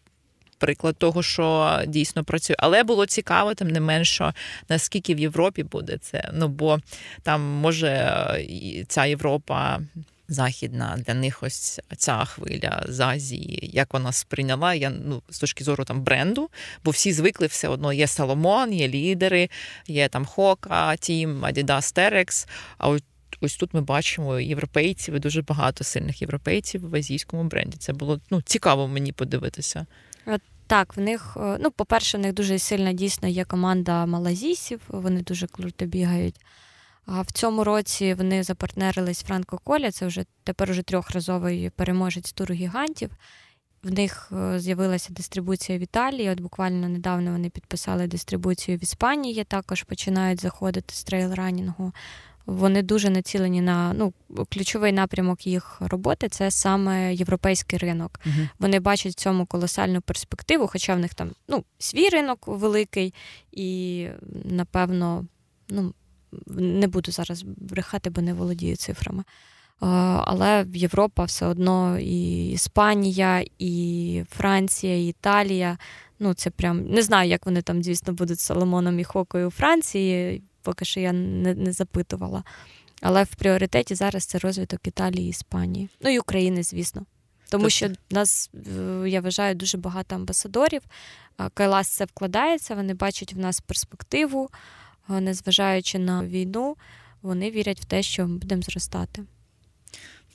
[0.59, 4.33] Приклад того, що дійсно працює, але було цікаво, тим не менше,
[4.69, 6.31] наскільки в Європі буде це.
[6.35, 6.79] Ну бо
[7.23, 9.81] там може ця Європа
[10.29, 14.75] західна для них ось ця хвиля з Азії, як вона сприйняла.
[14.75, 16.51] Я ну з точки зору там бренду,
[16.85, 17.93] бо всі звикли все одно.
[17.93, 19.51] Є Соломон, є лідери,
[19.87, 23.03] є там Хока, Тім, Adidas, Terex, А от
[23.41, 27.77] ось тут ми бачимо європейців і дуже багато сильних європейців в азійському бренді.
[27.77, 29.87] Це було ну, цікаво мені подивитися.
[30.67, 35.23] Так, в них, е, ну, по-перше, в них дуже сильна дійсно є команда малазійців, вони
[35.23, 36.41] дуже круто бігають.
[37.07, 42.55] А в цьому році вони запартнерились Франко Коля, це вже тепер уже трьохразовий переможець туру
[42.55, 43.11] гігантів.
[43.83, 46.31] В них е, з'явилася дистрибуція в Італії.
[46.31, 51.93] От буквально недавно вони підписали дистрибуцію в Іспанії, також починають заходити з трейл-ранінгу.
[52.47, 54.13] Вони дуже націлені на ну,
[54.53, 58.21] ключовий напрямок їх роботи це саме європейський ринок.
[58.27, 58.49] Угу.
[58.59, 63.15] Вони бачать в цьому колосальну перспективу, хоча в них там ну, свій ринок великий,
[63.53, 64.09] і
[64.45, 65.25] напевно,
[65.69, 65.95] ну
[66.47, 69.25] не буду зараз брехати, бо не володію цифрами.
[69.81, 75.79] Але Європа все одно і Іспанія, і Франція, і Італія.
[76.19, 79.51] Ну, це прям не знаю, як вони там, звісно, будуть з Соломоном і Хокою у
[79.51, 82.45] Франції, поки що я не, не запитувала.
[83.01, 85.89] Але в пріоритеті зараз це розвиток Італії Іспанії.
[86.01, 87.07] Ну і України, звісно.
[87.49, 87.73] Тому Тут...
[87.73, 90.83] що нас, е, я вважаю, дуже багато амбасадорів.
[91.55, 94.51] Кайлас це вкладається, вони бачать в нас перспективу,
[95.09, 96.77] незважаючи на війну,
[97.23, 99.25] вони вірять в те, що ми будемо зростати.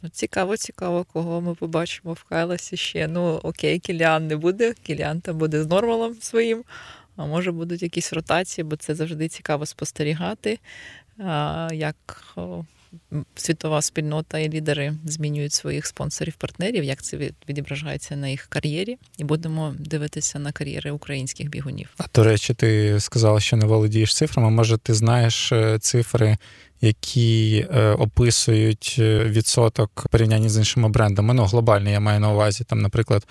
[0.02, 3.08] Ну, Цікаво, цікаво, кого ми побачимо в Кайласі ще.
[3.08, 6.64] Ну, окей, Кіліан не буде, Кіліан там буде з нормалом своїм,
[7.16, 10.60] а може будуть якісь ротації, бо це завжди цікаво спостерігати,
[11.74, 12.36] як
[13.36, 19.76] світова спільнота і лідери змінюють своїх спонсорів-партнерів, як це відображається на їх кар'єрі, і будемо
[19.80, 21.90] дивитися на кар'єри українських бігунів.
[21.98, 24.50] А до речі, ти сказала, що не володієш цифрами.
[24.50, 26.38] Може, ти знаєш е, цифри
[26.82, 31.34] які е, описують е, відсоток порівняння з іншими брендами.
[31.34, 33.28] Ну, глобальний, я маю на увазі, там, наприклад,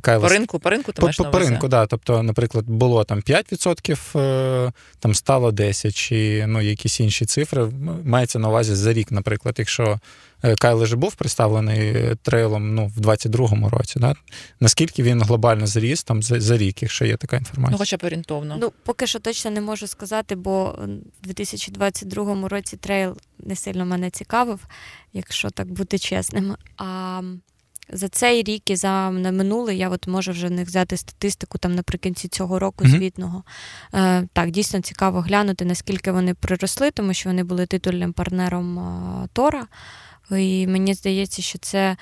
[0.00, 0.22] Кайлас...
[0.22, 1.86] По ринку, по ринку ти по, маєш по, по ринку, да.
[1.86, 7.68] Тобто, наприклад, було там 5%, там стало 10%, чи ну, якісь інші цифри.
[8.04, 9.98] Мається на увазі за рік, наприклад, якщо
[10.42, 14.00] Е, Кайле же був представлений трейлом ну, в 22-му році.
[14.00, 14.14] Да?
[14.60, 17.72] Наскільки він глобально зріс там за, за рік, якщо є така інформація?
[17.72, 18.56] Ну, хоча б орієнтовно.
[18.60, 20.78] Ну, поки що точно не можу сказати, бо
[21.22, 24.60] в 2022 році трейл не сильно мене цікавив,
[25.12, 26.56] якщо так бути чесним.
[26.76, 27.22] А
[27.88, 31.58] за цей рік і за на минулий я от можу вже в них взяти статистику
[31.58, 32.90] там наприкінці цього року mm-hmm.
[32.90, 33.42] звітного.
[33.94, 39.28] Е, Так, дійсно цікаво глянути, наскільки вони приросли, тому що вони були титульним партнером а,
[39.32, 39.66] Тора.
[40.30, 41.96] І мені здається, що це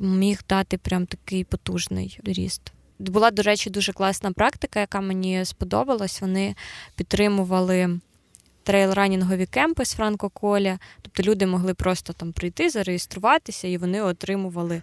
[0.00, 2.72] міг дати прям такий потужний ріст.
[2.98, 6.20] Була, до речі, дуже класна практика, яка мені сподобалась.
[6.20, 6.54] Вони
[6.96, 8.00] підтримували
[8.64, 10.78] трейл-ранінгові кемпи з Франко Коля.
[11.02, 14.82] Тобто люди могли просто там прийти, зареєструватися, і вони отримували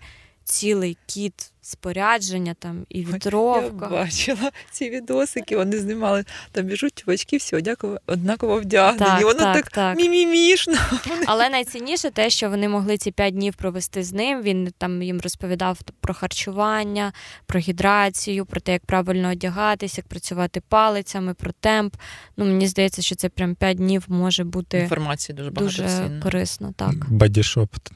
[0.49, 3.85] цілий кіт спорядження там і вітровка.
[3.85, 9.11] Я бачила ці відосики, вони знімали, там біжуть чувачки, всі однаково, однаково вдягнені.
[9.11, 9.97] Так, Воно так, так, так.
[9.97, 10.77] мімімішно.
[11.25, 14.41] Але найцінніше те, що вони могли ці п'ять днів провести з ним.
[14.41, 17.13] Він там їм розповідав про харчування,
[17.45, 21.95] про гідрацію, про те, як правильно одягатись, як працювати палицями, про темп.
[22.37, 26.73] Ну, Мені здається, що це прям п'ять днів може бути інформації дуже багато дуже корисно.
[26.77, 27.09] так.
[27.09, 27.91] Бадішопт.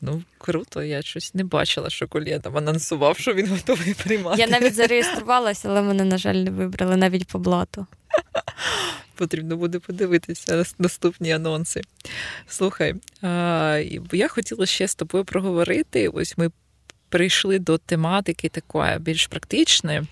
[0.00, 4.40] Ну, круто, я щось не бачила, що Колє там анонсував, що він готовий приймати.
[4.40, 7.86] Я навіть зареєструвалася, але мене, на жаль, не вибрали навіть по блату.
[9.14, 11.82] Потрібно буде подивитися наступні анонси.
[12.48, 12.94] Слухай,
[14.12, 16.08] я хотіла ще з тобою проговорити.
[16.08, 16.50] Ось ми
[17.08, 20.02] прийшли до тематики такої більш практичної.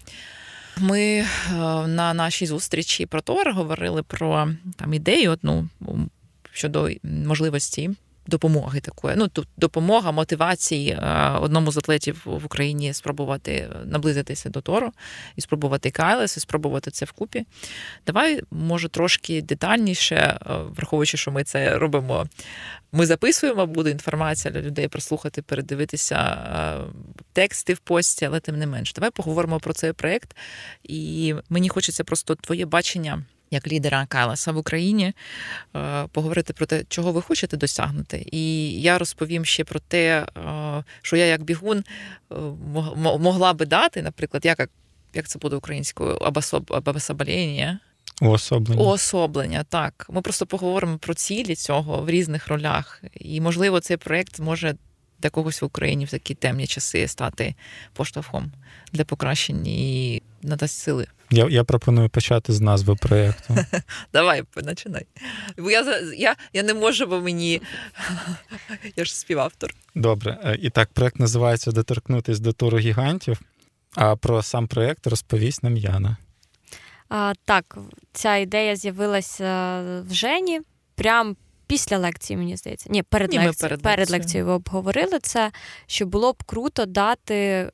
[0.77, 1.27] Ми
[1.87, 5.69] на нашій зустрічі про Тора говорили про там ідею одну
[6.53, 7.91] щодо можливості
[8.29, 9.17] допомоги такої.
[9.17, 14.93] Ну тут допомога мотивації е, одному з атлетів в Україні спробувати наблизитися до Тору
[15.37, 17.45] і спробувати Кайлес, і спробувати це вкупі.
[18.07, 20.39] Давай, може, трошки детальніше, е,
[20.77, 22.27] враховуючи, що ми це робимо.
[22.93, 28.67] Ми записуємо, буде інформація для людей прослухати, передивитися е, тексти в пості, але тим не
[28.67, 28.93] менш.
[28.93, 30.37] Давай поговоримо про цей проект.
[30.83, 35.13] І мені хочеться просто твоє бачення як лідера Кайласа в Україні,
[35.77, 38.27] е, поговорити про те, чого ви хочете досягнути.
[38.33, 42.35] І я розповім ще про те, е, що я як бігун е,
[43.19, 44.71] могла би дати, наприклад, як
[45.15, 46.17] як це буде українською,
[46.71, 47.81] абасобаління.
[48.23, 48.83] Уособлення.
[48.83, 50.07] Уособлення, так.
[50.11, 53.03] Ми просто поговоримо про цілі цього в різних ролях.
[53.21, 54.75] І, можливо, цей проєкт може
[55.19, 57.55] для когось в Україні в такі темні часи стати
[57.93, 58.53] поштовхом
[58.93, 61.07] для покращення і надасть сили.
[61.31, 63.57] Я я пропоную почати з назви проєкту.
[64.13, 65.07] Давай, починай.
[65.59, 67.63] Бо я я, я не можу, бо мені
[68.97, 69.75] я ж співавтор.
[69.95, 70.39] Добре.
[70.45, 73.41] Е, і так, проєкт називається Доторкнутись до туру гігантів.
[73.95, 76.17] А про сам проєкт розповість нам Яна.
[77.09, 77.79] А, Так,
[78.13, 80.61] ця ідея з'явилася в Жені.
[80.95, 81.37] Прям
[81.69, 82.89] після лекції, мені здається.
[82.93, 83.61] Ні, перед Ні, лекцією.
[83.61, 84.21] перед перед лекцією.
[84.23, 85.53] лекцією ви обговорили це,
[85.87, 87.71] що було б круто дати е,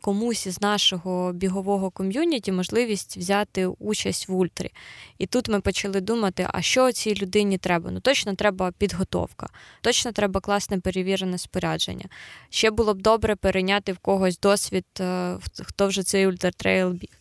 [0.00, 4.70] комусь із нашого бігового ком'юніті можливість взяти участь в ультрі.
[5.18, 7.90] І тут ми почали думати, а що цій людині треба?
[7.90, 9.48] Ну точно треба підготовка,
[9.80, 12.04] точно треба класне перевірене спорядження.
[12.50, 17.20] Ще було б добре перейняти в когось досвід, е, хто вже цей ультратрейл біг.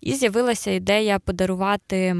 [0.00, 2.16] І з'явилася ідея подарувати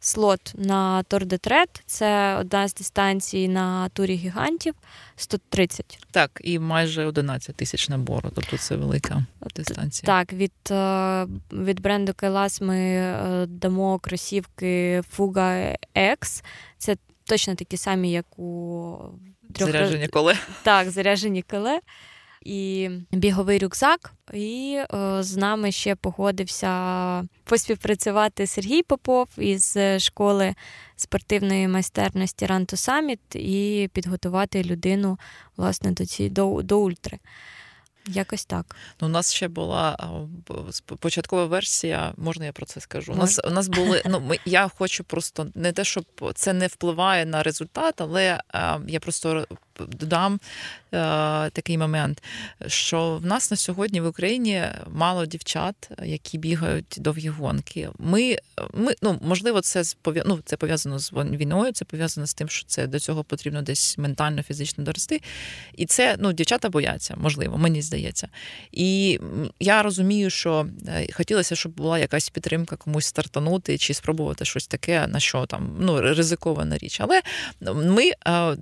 [0.00, 1.82] слот на Тор де Трет.
[1.86, 4.74] Це одна з дистанцій на турі гігантів
[5.16, 5.98] 130.
[6.10, 8.30] Так, і майже 11 тисяч набору.
[8.34, 9.24] Тобто це велика
[9.56, 10.06] дистанція.
[10.06, 16.44] Так, від, е, від бренду Кайлас ми е, дамо кросівки Fuga X.
[16.78, 18.96] Це точно такі самі, як у
[19.54, 20.34] трьох Зарядження коле.
[20.62, 21.80] Так, заряджені коле.
[22.44, 24.12] І біговий рюкзак.
[24.32, 30.54] І е, з нами ще погодився поспівпрацювати Сергій Попов із школи
[30.96, 35.18] спортивної майстерності to Summit і підготувати людину
[35.56, 37.18] власне до ці до, до ультри.
[38.06, 38.76] Якось так.
[39.00, 40.18] Ну, у нас ще була
[41.00, 43.12] початкова версія, можна я про це скажу?
[43.12, 46.66] У нас, у нас були, ну, ми, я хочу просто не те, щоб це не
[46.66, 49.46] впливає на результат, але а, я просто
[49.88, 50.40] додам
[50.92, 52.22] а, такий момент,
[52.66, 57.88] що в нас на сьогодні в Україні мало дівчат, які бігають довгі гонки.
[57.98, 58.36] Ми,
[58.74, 59.82] ми ну, можливо, це
[60.26, 63.98] ну, це пов'язано з війною, це пов'язано з тим, що це до цього потрібно десь
[63.98, 65.20] ментально, фізично дорости.
[65.76, 68.28] І це ну, дівчата бояться, можливо, мені здається.
[68.72, 69.20] І
[69.60, 75.06] я розумію, що е, хотілося, щоб була якась підтримка комусь стартанути чи спробувати щось таке,
[75.06, 77.00] на що там ну, ризикована річ.
[77.00, 77.22] Але
[77.60, 78.56] ми е,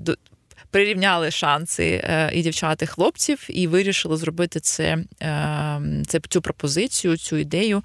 [0.71, 7.17] прирівняли шанси е, і дівчат, і хлопців, і вирішили зробити це, е, це цю пропозицію,
[7.17, 7.85] цю ідею.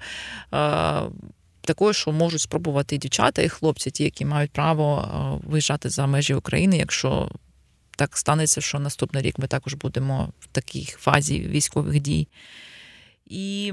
[0.54, 1.02] е,
[1.66, 6.34] Такою, що можуть спробувати і дівчата, і хлопці, ті, які мають право виїжджати за межі
[6.34, 7.30] України, якщо
[7.96, 12.28] так станеться, що наступний рік ми також будемо в такій фазі військових дій.
[13.26, 13.72] І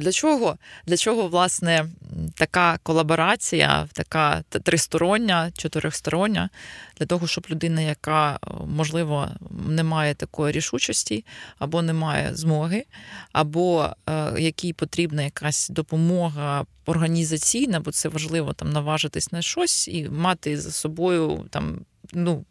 [0.00, 0.58] для чого?
[0.86, 1.86] Для чого, власне,
[2.34, 6.50] така колаборація, така тристороння, чотирьохстороння,
[6.98, 9.28] для того, щоб людина, яка, е, можливо,
[9.68, 11.24] не має такої рішучості,
[11.58, 12.84] або не має змоги,
[13.32, 20.08] або е, якій потрібна якась допомога організаційна, бо це важливо там наважитись на щось і
[20.08, 21.80] мати за собою там,
[22.12, 22.44] ну.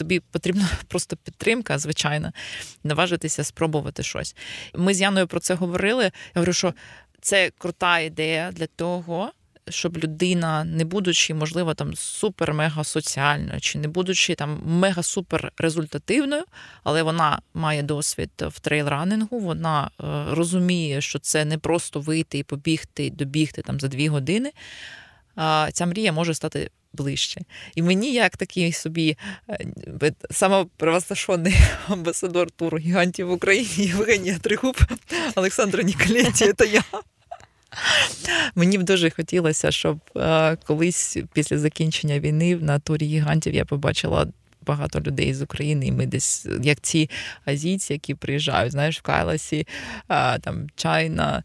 [0.00, 2.32] Тобі потрібна просто підтримка, звичайно,
[2.84, 4.36] наважитися спробувати щось.
[4.74, 6.04] Ми з Яною про це говорили.
[6.04, 6.74] Я говорю, що
[7.20, 9.32] це крута ідея для того,
[9.68, 16.44] щоб людина, не будучи, можливо, там супер-мега соціальною, чи не будучи там мега-супер результативною,
[16.84, 22.42] але вона має досвід в трейлранингу, вона е, розуміє, що це не просто вийти і
[22.42, 24.52] побігти, добігти там за дві години.
[25.36, 27.40] А ця мрія може стати ближче.
[27.74, 29.16] І мені, як такий собі
[30.02, 31.54] е, самопровозглашений
[31.88, 34.76] амбасадор туру гігантів в Україні Євгенія Тригуб,
[35.34, 36.82] Олександра Ніколетті, це я.
[38.54, 44.26] Мені б дуже хотілося, щоб е, колись після закінчення війни на турі гігантів я побачила
[44.70, 47.10] багато людей з України, і ми десь, як ці
[47.44, 49.66] азійці, які приїжджають, знаєш, в Кайласі,
[50.40, 51.42] там Чайна,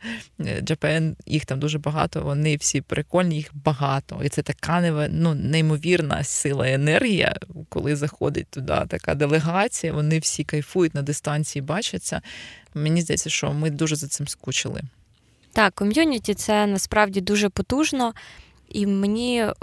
[0.62, 4.22] Джапен, їх там дуже багато, вони всі прикольні, їх багато.
[4.24, 7.36] І це така ну, неймовірна сила і енергія,
[7.70, 12.22] коли заходить туди така делегація, вони всі кайфують на дистанції, бачаться.
[12.74, 14.82] Мені здається, що ми дуже за цим скучили.
[15.54, 18.14] Так, ком'юніті це насправді дуже потужно.
[18.76, 19.54] І мені е,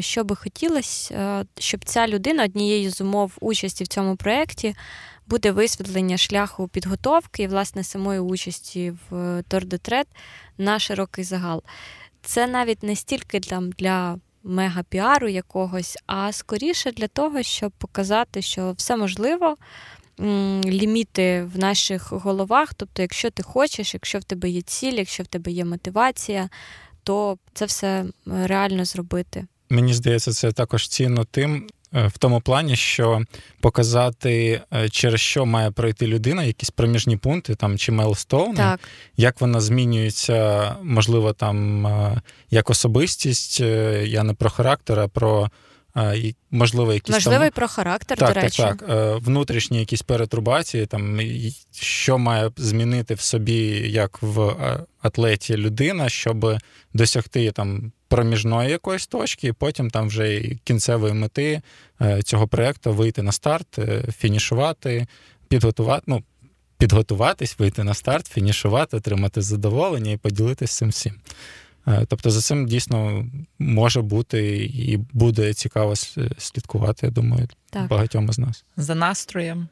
[0.00, 4.74] що би хотілося, е, щоб ця людина однією з умов участі в цьому проєкті
[5.26, 9.14] буде висвітлення шляху підготовки і, власне, самої участі в
[9.50, 10.04] Tret
[10.58, 11.62] на широкий загал.
[12.22, 18.72] Це навіть не стільки там для мега-піару якогось, а скоріше для того, щоб показати, що
[18.72, 19.56] все можливо.
[20.64, 22.74] Ліміти в наших головах.
[22.74, 26.48] Тобто, якщо ти хочеш, якщо в тебе є ціль, якщо в тебе є мотивація,
[27.04, 29.46] то це все е, реально зробити.
[29.70, 31.66] Мені здається, це також цінно тим.
[31.94, 33.22] е, В тому плані, що
[33.60, 38.80] показати, е, через що має пройти людина, якісь проміжні пункти там чи мейлстоуни, Так,
[39.16, 41.86] як вона змінюється, можливо, там
[42.50, 43.60] як особистість.
[44.04, 45.50] Я не про характер, а про
[46.50, 47.48] можливо, якісь можливо, там...
[47.48, 48.62] і про характер, так, до речі.
[48.62, 48.90] Так, так.
[48.90, 51.20] Е, Внутрішні якісь перетрубації, там
[51.72, 56.58] що має змінити в собі, як в е, атлеті людина, щоб
[56.94, 61.62] досягти там проміжної якоїсь точки, і потім там вже і кінцевої мети
[62.00, 63.78] е, цього проєкту вийти на старт,
[64.18, 65.06] фінішувати,
[65.48, 66.02] підготувати.
[66.06, 66.22] Ну,
[66.78, 71.14] Підготуватись, вийти на старт, фінішувати, отримати задоволення і поділитися цим всім.
[71.86, 73.26] Е, тобто за цим дійсно
[73.58, 75.94] може бути і буде цікаво
[76.38, 77.88] слідкувати, я думаю, так.
[77.88, 78.64] багатьом із нас.
[78.76, 79.68] За настроєм,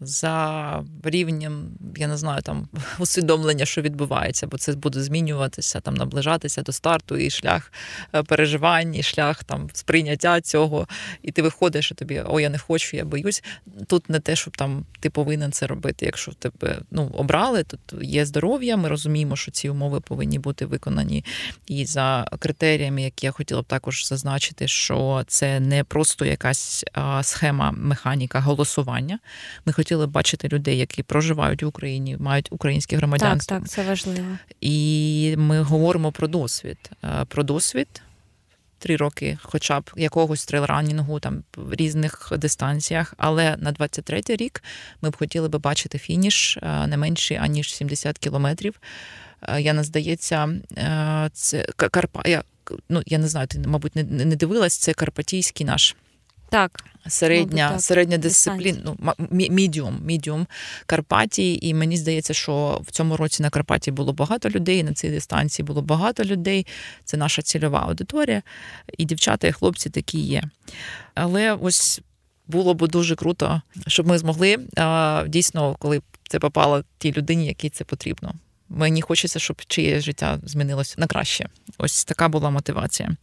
[0.00, 2.68] за рівнем, я не знаю, там
[2.98, 7.72] усвідомлення, що відбувається, бо це буде змінюватися, там наближатися до старту, і шлях
[8.14, 10.88] е, переживань, і шлях там сприйняття цього.
[11.22, 13.42] І ти виходиш, і тобі о, я не хочу, я боюсь.
[13.86, 16.06] Тут не те, щоб там ти повинен це робити.
[16.06, 18.76] Якщо тебе ну обрали, тут є здоров'я.
[18.76, 21.24] Ми розуміємо, що ці умови повинні бути виконані.
[21.66, 26.84] І за критеріями, які я хотіла б також зазначити, що це не просто якась
[27.22, 29.18] схема механіка голосування.
[29.66, 33.56] Ми хотіли бачити людей, які проживають в Україні, мають українське громадянство.
[33.56, 34.38] Так, так, це важливо.
[34.60, 36.90] І ми говоримо про досвід.
[37.04, 38.02] Е, про досвід.
[38.78, 43.14] Три роки, хоча б якогось трейлранінгу там в різних дистанціях.
[43.16, 44.62] Але на 23-й рік
[45.02, 48.80] ми б хотіли би бачити фініш е, не менший аніж 70 кілометрів.
[49.42, 50.48] Е, я не здається,
[51.32, 52.22] це Карпа.
[52.24, 52.42] Я
[52.88, 54.76] ну я не знаю, ти мабуть не не дивилась.
[54.78, 55.96] Це карпатійський наш
[56.50, 56.84] так.
[57.08, 57.80] Середня так.
[57.80, 60.46] середня дисципліна, ну, мідіум, мідіум
[60.86, 61.66] Карпатії.
[61.66, 65.66] І мені здається, що в цьому році на Карпаті було багато людей, на цій дистанції
[65.66, 66.66] було багато людей.
[67.04, 68.42] Це наша цільова аудиторія.
[68.98, 70.42] І дівчата, і хлопці такі є.
[71.14, 72.00] Але ось
[72.46, 74.58] було б дуже круто, щоб ми змогли
[75.26, 78.34] дійсно, коли це попало тій людині, якій це потрібно.
[78.68, 81.48] Мені хочеться, щоб чиє життя змінилося на краще.
[81.78, 83.16] Ось така була мотивація.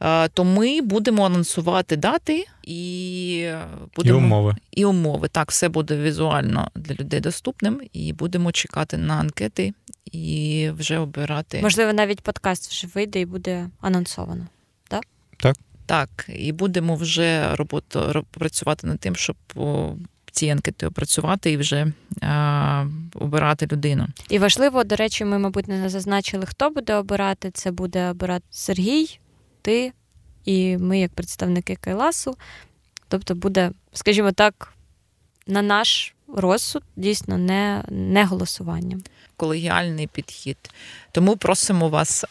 [0.00, 3.50] Е, то ми будемо анонсувати дати і
[3.96, 4.56] будемо і умови.
[4.70, 5.28] І умови.
[5.28, 9.72] Так, все буде візуально для людей доступним, і будемо чекати на анкети
[10.12, 11.60] і вже обирати.
[11.62, 14.46] Можливо, навіть подкаст вже вийде і буде анонсовано.
[14.88, 15.04] Так?
[15.36, 15.56] Так.
[15.86, 19.36] Так, і будемо вже роботу працювати над тим, щоб
[20.32, 24.06] ці анкети опрацювати і вже а, обирати людину.
[24.28, 27.50] І важливо, до речі, ми, мабуть, не зазначили, хто буде обирати.
[27.50, 29.18] Це буде обирати Сергій
[29.62, 29.92] ти
[30.44, 32.36] і ми, як представники Кайласу.
[33.08, 34.72] Тобто буде, скажімо так,
[35.46, 39.02] на наш розсуд дійсно не, не голосуванням.
[39.36, 40.56] Колегіальний підхід.
[41.12, 42.24] Тому просимо вас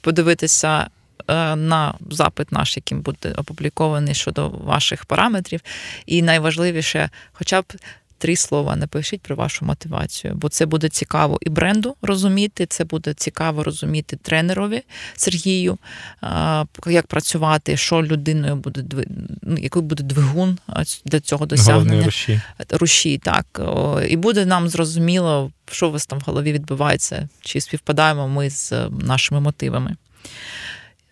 [0.00, 0.90] подивитися.
[1.28, 5.60] Е, на запит наш, яким буде опублікований щодо ваших параметрів,
[6.06, 7.64] і найважливіше, хоча б
[8.24, 12.66] три слова напишіть про вашу мотивацію, бо це буде цікаво і бренду розуміти.
[12.66, 14.82] Це буде цікаво розуміти тренерові
[15.16, 15.78] Сергію,
[16.86, 19.04] як працювати, що людиною буде
[19.42, 20.58] ну, який буде двигун
[21.04, 22.40] для цього досягнення руші.
[22.70, 23.18] руші.
[23.18, 23.60] Так
[24.08, 28.72] і буде нам зрозуміло, що у вас там в голові відбувається, чи співпадаємо ми з
[28.90, 29.96] нашими мотивами.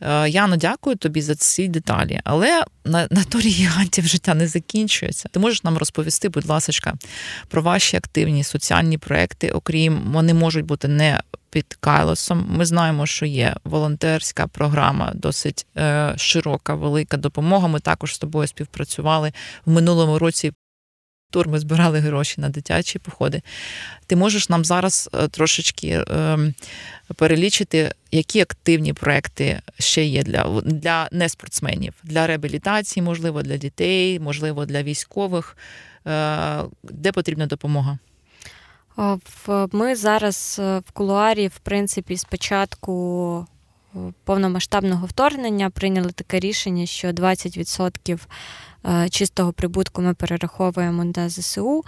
[0.02, 2.20] Е, Яно, дякую тобі за ці деталі.
[2.24, 5.28] Але на, на торі гігантів життя не закінчується.
[5.28, 6.94] Ти можеш нам розповісти, будь ласка,
[7.48, 12.46] про ваші активні соціальні проекти, окрім вони можуть бути не під Кайлосом.
[12.48, 17.68] Ми знаємо, що є волонтерська програма, досить е, широка, велика допомога.
[17.68, 19.32] Ми також з тобою співпрацювали
[19.66, 20.52] в минулому році
[21.32, 23.42] тур ми збирали гроші на дитячі походи.
[24.06, 26.54] Ти можеш нам зараз е, трошечки ем,
[27.16, 34.66] перелічити, які активні проекти ще є для для неспортсменів, для реабілітації, можливо, для дітей, можливо,
[34.66, 35.56] для військових,
[36.06, 37.98] е, де потрібна допомога.
[39.72, 43.46] Ми зараз е, в кулуарі, в принципі, спочатку
[44.24, 48.18] повномасштабного вторгнення прийняли таке рішення, що 20%
[48.86, 51.84] Е, чистого прибутку ми перераховуємо на ЗСУ.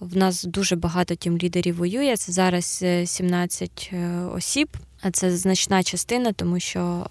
[0.00, 2.16] В нас дуже багато тім лідерів воює.
[2.16, 4.68] Це зараз 17 е, е, осіб,
[5.02, 7.06] а це значна частина, тому що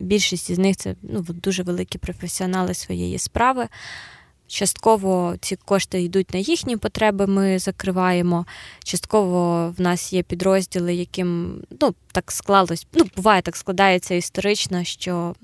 [0.00, 3.68] більшість з них це ну, дуже великі професіонали своєї справи.
[4.48, 8.46] Частково ці кошти йдуть на їхні потреби, ми закриваємо.
[8.84, 12.86] Частково в нас є підрозділи, яким ну, так склалось.
[12.92, 15.34] Ну, буває, так складається історично, що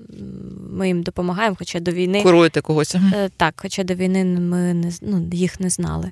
[0.69, 2.23] ми їм допомагаємо, хоча до війни.
[2.23, 2.95] Куруєте когось.
[2.95, 6.11] Е, так, хоча до війни ми не ну, їх не знали.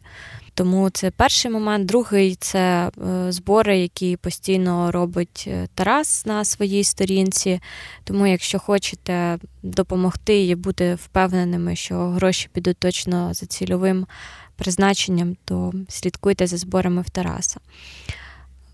[0.54, 1.86] Тому це перший момент.
[1.86, 7.60] Другий це е, збори, які постійно робить е, Тарас на своїй сторінці.
[8.04, 14.08] Тому, якщо хочете допомогти і бути впевненими, що гроші підуть точно за цільовим
[14.56, 17.60] призначенням, то слідкуйте за зборами в Тараса.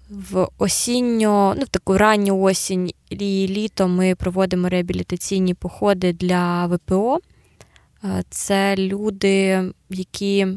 [0.10, 7.20] В осінню, ну в таку ранню осінь і літо ми проводимо реабілітаційні походи для ВПО.
[8.04, 10.48] Е, це люди, які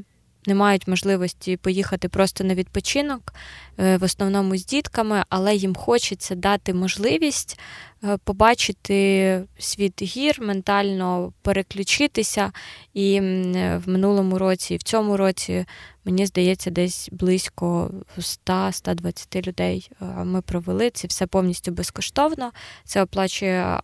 [0.46, 3.34] не мають можливості поїхати просто на відпочинок,
[3.78, 7.60] е, в основному з дітками, але їм хочеться дати можливість
[8.04, 12.52] е, побачити світ гір, ментально переключитися.
[12.94, 15.66] І е, в минулому році, і в цьому році,
[16.04, 19.90] мені здається, десь близько 100-120 людей
[20.24, 20.90] ми провели.
[20.90, 22.52] Це все повністю безкоштовно.
[22.84, 23.80] Це оплачує.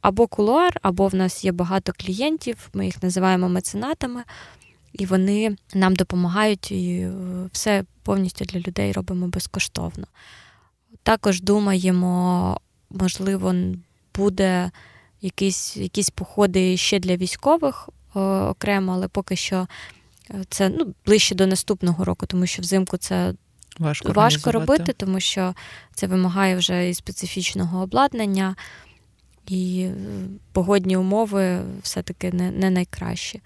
[0.00, 4.22] Або кулуар, або в нас є багато клієнтів, ми їх називаємо меценатами
[4.98, 7.12] і вони нам допомагають і е,
[7.52, 10.06] все повністю для людей робимо безкоштовно.
[11.02, 13.54] Також думаємо, можливо,
[14.14, 14.70] буде
[15.20, 17.88] якісь якісь походи ще для військових
[18.50, 19.66] окремо, але поки що
[20.30, 23.34] е, це ну, ближче до наступного року, тому що взимку це
[23.78, 25.54] важко, важко робити, тому що
[25.94, 28.56] це вимагає вже і специфічного обладнання,
[29.46, 29.94] і е,
[30.52, 33.40] погодні умови все-таки не не найкращі.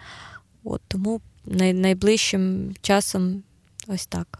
[0.65, 3.43] От Тому найближчим часом
[3.87, 4.39] ось так.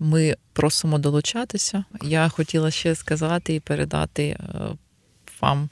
[0.00, 1.84] Ми просимо долучатися.
[2.02, 4.38] Я хотіла ще сказати і передати е,
[5.40, 5.68] вам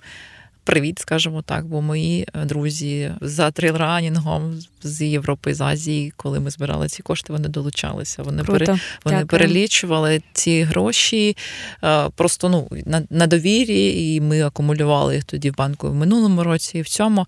[0.65, 6.51] привіт, скажімо так, бо мої е, друзі за трейлранінгом з Європи, з Азії, коли ми
[6.51, 8.23] збирали ці кошти, вони долучалися.
[8.23, 8.65] Вони Круто.
[8.65, 11.37] пере, вони перелічували ці гроші
[11.85, 16.43] е, просто ну на, на довірі, і ми акумулювали їх тоді в банку в минулому
[16.43, 17.27] році і в цьому.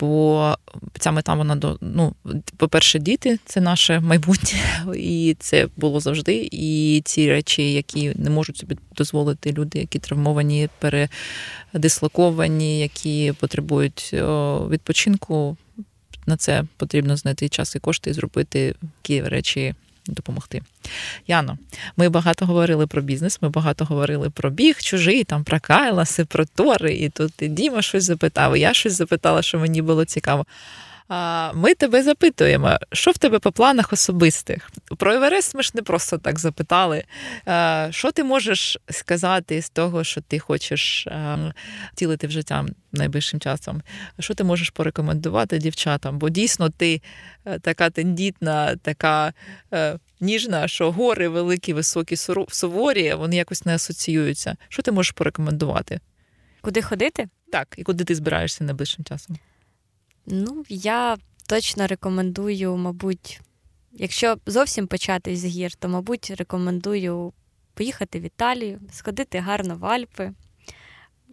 [0.00, 0.54] Бо
[0.98, 2.14] ця мета вона до ну,
[2.56, 4.58] по-перше, діти це наше майбутнє,
[4.96, 6.48] і це було завжди.
[6.52, 14.10] І ці речі, які не можуть собі дозволити люди, які травмовані, передислоковані, які потребують
[14.70, 15.56] відпочинку.
[16.26, 19.74] На це потрібно знайти час і кошти і зробити такі речі
[20.12, 20.62] допомогти.
[21.26, 21.58] Яно,
[21.96, 26.44] ми багато говорили про бізнес, ми багато говорили про біг, чужий, там про Кайласи, про
[26.44, 30.46] Тори, і тут і Діма щось запитав, і я щось запитала, що мені було цікаво.
[31.54, 34.70] Ми тебе запитуємо, що в тебе по планах особистих?
[34.96, 37.04] Про Еверест ми ж не просто так запитали.
[37.90, 41.08] Що ти можеш сказати з того, що ти хочеш
[41.92, 43.82] втілити в життя найближчим часом?
[44.18, 46.18] Що ти можеш порекомендувати дівчатам?
[46.18, 47.02] Бо дійсно ти
[47.44, 49.32] е, така тендітна, така
[49.72, 52.16] е, ніжна, що гори великі, високі,
[52.48, 54.56] суворі, вони якось не асоціюються.
[54.68, 56.00] Що ти можеш порекомендувати?
[56.60, 57.28] Куди ходити?
[57.52, 59.38] Так, і куди ти збираєшся найближчим часом?
[60.26, 61.16] Ну, я
[61.48, 63.40] точно рекомендую, мабуть,
[63.92, 67.32] якщо зовсім почати з гір, то, мабуть, рекомендую
[67.74, 70.32] поїхати в Італію, сходити гарно в Альпи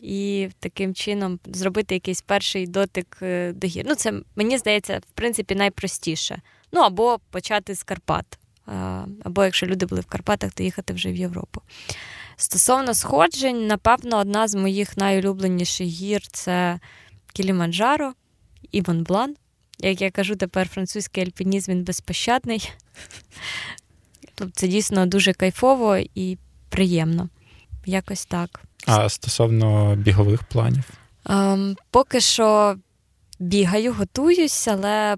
[0.02, 3.86] і таким чином зробити якийсь перший дотик е, до гір.
[3.88, 6.42] Ну, це мені здається, в принципі, найпростіше.
[6.72, 8.40] Ну, або почати з Карпат.
[9.24, 11.62] Або якщо люди були в Карпатах, то їхати вже в Європу.
[12.36, 16.80] Стосовно сходжень, напевно, одна з моїх найулюбленіших гір це
[17.34, 18.14] Кіліманджаро
[18.74, 19.36] і Монблан.
[19.80, 22.72] Як я кажу, тепер французький альпінізм він безпощадний.
[24.36, 26.38] Тобто це дійсно дуже кайфово і
[26.70, 27.30] приємно.
[27.86, 28.62] Якось так.
[28.86, 30.84] А стосовно бігових планів?
[31.26, 32.76] Ем, Поки що
[33.40, 35.18] бігаю, готуюсь, але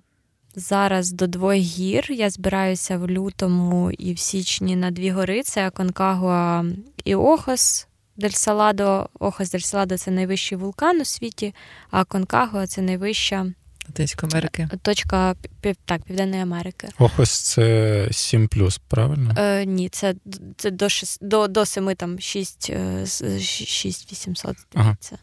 [0.55, 2.11] зараз до двох гір.
[2.11, 6.65] Я збираюся в лютому і в січні на дві гори: це Аконкагуа
[7.05, 7.87] і Охос.
[8.17, 11.55] Дель Саладо, Охос Дель Саладо це найвищий вулкан у світі,
[11.91, 13.45] а Конкагуа це найвища
[13.87, 14.69] Латинської Америки.
[14.81, 15.35] Точка
[15.85, 16.89] так, Південної Америки.
[16.99, 18.49] Охос це 7
[18.87, 19.33] правильно?
[19.37, 20.15] Е, Ні, це
[20.57, 22.71] це до 6, до, до 7, там 6,
[23.05, 25.17] 6800, здається.
[25.17, 25.21] Ага.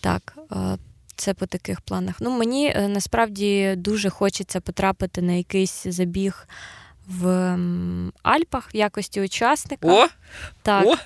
[0.00, 0.38] Так.
[0.52, 0.78] Е,
[1.16, 2.14] це по таких планах.
[2.20, 6.48] Ну, Мені е, насправді дуже хочеться потрапити на якийсь забіг
[7.08, 7.58] в
[8.22, 9.88] Альпах в якості учасника.
[9.88, 10.06] О!
[10.62, 10.86] Так.
[10.86, 10.96] О!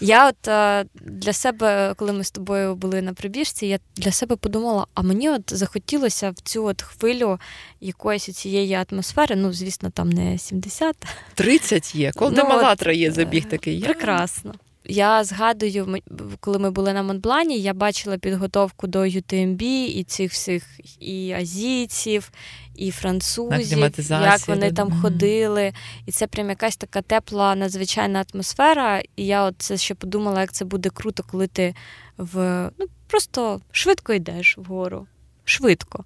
[0.00, 4.36] Я от е, для себе, коли ми з тобою були на прибіжці, я для себе
[4.36, 7.40] подумала, а мені от захотілося в цю от хвилю
[7.80, 9.36] якоїсь цієї атмосфери.
[9.36, 10.96] Ну, звісно, там не 70.
[11.34, 12.12] 30 є.
[12.12, 13.80] Коли ну, Малатра є забіг е, такий.
[13.80, 14.54] Прекрасно.
[14.88, 15.98] Я згадую,
[16.40, 20.64] коли ми були на Монблані, я бачила підготовку до UTMB і цих всіх
[21.00, 22.30] і азійців,
[22.76, 23.78] і французів,
[24.10, 25.00] як вони там mm-hmm.
[25.00, 25.72] ходили.
[26.06, 29.02] І це прям якась така тепла, надзвичайна атмосфера.
[29.16, 31.74] І я от це ще подумала, як це буде круто, коли ти
[32.18, 35.06] в ну просто швидко йдеш вгору.
[35.44, 36.04] Швидко.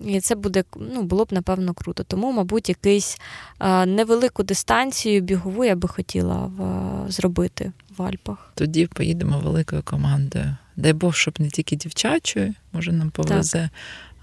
[0.00, 2.04] І це буде ну, було б напевно круто.
[2.04, 3.18] Тому, мабуть, якийсь
[3.58, 8.52] а, невелику дистанцію бігову я би хотіла в, зробити в Альпах.
[8.54, 10.56] Тоді поїдемо великою командою.
[10.76, 13.70] Дай Бог, щоб не тільки дівчачою, може нам повезе, так.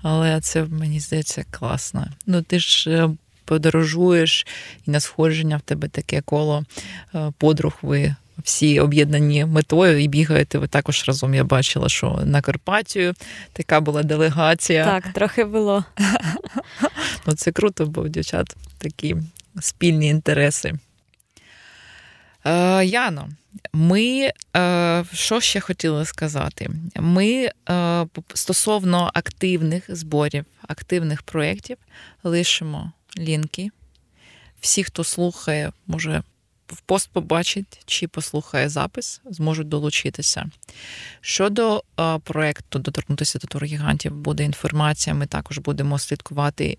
[0.01, 2.07] Але це мені здається класно.
[2.25, 3.09] Ну ти ж е,
[3.45, 4.47] подорожуєш
[4.87, 6.63] і на сходження в тебе таке коло
[7.15, 10.57] е, подруг ви всі об'єднані метою і бігаєте.
[10.57, 11.33] Ви також разом.
[11.33, 13.13] Я бачила, що на Карпатію
[13.53, 14.85] така була делегація.
[14.85, 15.83] Так, трохи було.
[17.27, 19.15] Ну, Це круто, бо у дівчат такі
[19.59, 20.73] спільні інтереси.
[22.45, 23.29] Е, Яно,
[23.73, 26.69] ми е, що ще хотіли сказати?
[26.95, 31.77] Ми е, стосовно активних зборів, активних проєктів
[32.23, 33.69] лишимо лінки.
[34.59, 36.23] Всі, хто слухає, може
[36.67, 40.49] в пост побачить чи послухає запис, зможуть долучитися.
[41.21, 45.15] Щодо е, проєкту доторкнутися до тургігантів, буде інформація.
[45.15, 46.77] Ми також будемо слідкувати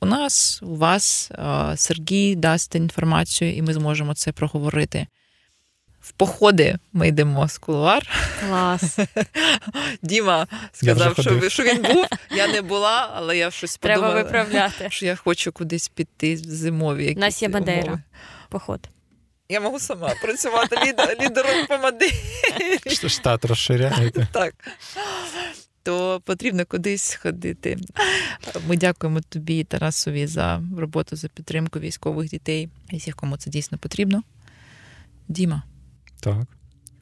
[0.00, 1.30] у нас, у вас.
[1.76, 5.06] Сергій дасть інформацію, і ми зможемо це проговорити.
[6.02, 8.06] В походи ми йдемо з кулуар.
[8.40, 8.98] Клас.
[10.02, 12.06] Діма сказав, що, що він був.
[12.30, 14.86] Я не була, але я щось Треба подумала, виправляти.
[14.90, 17.14] що я хочу кудись піти зимові.
[17.16, 17.82] У нас є Мадейра.
[17.82, 18.02] умови.
[18.48, 18.88] Поход.
[19.48, 23.08] Я можу сама працювати лідер, лідером по Мадейрі.
[23.08, 24.26] Штат розширяєте.
[24.32, 24.54] Так.
[25.82, 27.78] То потрібно кудись ходити.
[28.68, 33.78] Ми дякуємо тобі, Тарасові, за роботу за підтримку військових дітей, і всіх, кому це дійсно
[33.78, 34.22] потрібно.
[35.28, 35.62] Діма.
[36.22, 36.46] Так.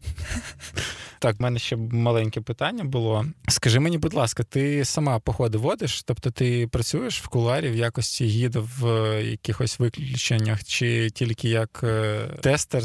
[1.23, 3.27] Так, в мене ще маленьке питання було.
[3.49, 6.03] Скажи мені, будь ласка, ти сама походи водиш?
[6.03, 8.85] Тобто ти працюєш в куларі в якості гіда в
[9.25, 12.83] якихось виключеннях, чи тільки як е, тестер,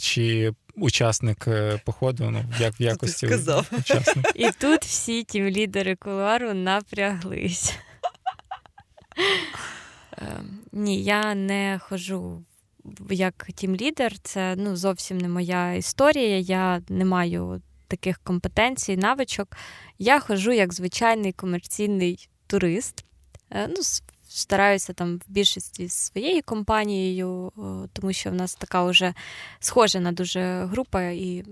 [0.00, 2.30] чи учасник е, походу?
[2.30, 3.70] Ну, як в якості сказав?
[3.78, 4.30] учасника?
[4.34, 7.74] І тут всі тім лідери кулуару напряглись.
[10.18, 10.40] Е,
[10.72, 12.44] Ні, я не ходжу
[13.10, 16.38] як тім-лідер, це ну, зовсім не моя історія.
[16.38, 19.56] Я не маю таких компетенцій, навичок.
[19.98, 23.04] Я ходжу як звичайний комерційний турист.
[23.50, 23.76] Е, Ну,
[24.28, 27.52] стараюся там в більшості з своєю компанією,
[27.92, 29.14] тому що в нас така вже
[29.60, 31.44] схожена дуже група, і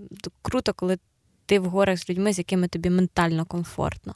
[0.43, 0.99] круто, коли
[1.47, 4.15] ти в горах з людьми, з якими тобі ментально комфортно.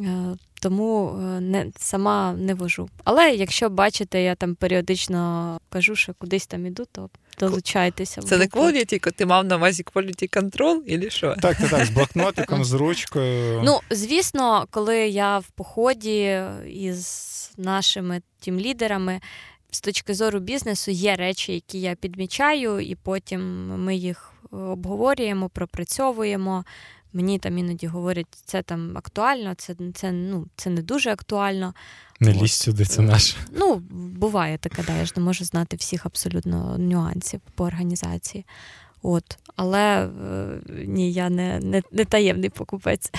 [0.00, 2.88] Е, Тому е, не, сама не вожу.
[3.04, 8.22] Але якщо бачите, я там періодично кажу, що кудись там іду, то долучайтеся.
[8.22, 11.34] Це не quality, ти мав на увазі quality control, і що?
[11.42, 13.62] Так, так, так, з блокнотиком, з ручкою.
[13.64, 19.20] Ну, звісно, коли я в поході із нашими тімлідерами,
[19.70, 26.64] з точки зору бізнесу є речі, які я підмічаю, і потім ми їх обговорюємо, пропрацьовуємо.
[27.14, 31.74] Мені там іноді говорять, це там актуально, це, це, ну, це не дуже актуально.
[32.20, 32.42] не от.
[32.42, 33.36] лізь сюди, це наше.
[33.52, 38.44] Ну, буває таке, да, я ж не можу знати всіх абсолютно нюансів по організації.
[39.02, 39.38] От.
[39.56, 43.10] Але е, ні, я не, не, не таємний покупець.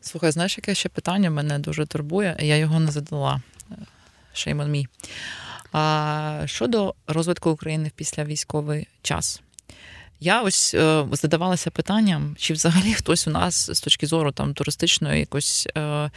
[0.00, 3.42] Слухай, знаєш, яке ще питання мене дуже турбує, я його не задала.
[4.34, 4.86] Shame on me.
[5.72, 9.42] А, щодо розвитку України в післявійськовий час.
[10.20, 15.20] Я ось е, задавалася питанням, чи взагалі хтось у нас з точки зору там туристичної
[15.20, 16.10] якось е,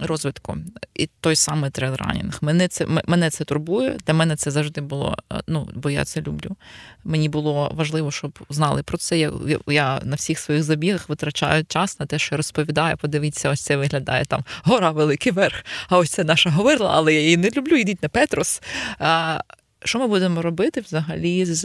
[0.00, 0.56] розвитку,
[0.94, 2.38] і той самий трейлранінг.
[2.40, 3.96] Мене це мене це турбує.
[4.06, 5.16] Для мене це завжди було.
[5.32, 6.56] е, Ну бо я це люблю.
[7.04, 9.18] Мені було важливо, щоб знали про це.
[9.18, 12.96] Я, я- я на всіх своїх забігах витрачаю час на те, що розповідаю.
[12.96, 15.64] Подивіться, ось це виглядає там гора великий верх.
[15.88, 17.76] А ось це наша говерла, але я її не люблю.
[17.76, 18.62] Йдіть на Петрос.
[19.84, 21.64] Що ми будемо робити взагалі з,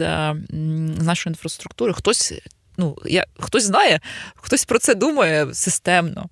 [1.02, 1.94] нашою інфраструктурою?
[1.94, 2.34] Хтось,
[2.76, 4.00] ну, я, хтось знає,
[4.34, 6.28] хтось про це думає системно.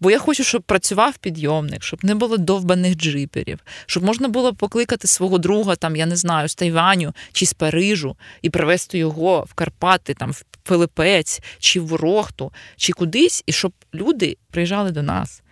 [0.00, 5.08] Бо я хочу, щоб працював підйомник, щоб не було довбаних джиперів, щоб можна було покликати
[5.08, 9.54] свого друга, там, я не знаю, з Тайваню чи з Парижу і привезти його в
[9.54, 15.42] Карпати, там, в Пилипець, чи в Ворохту, чи кудись, і щоб люди приїжджали до нас.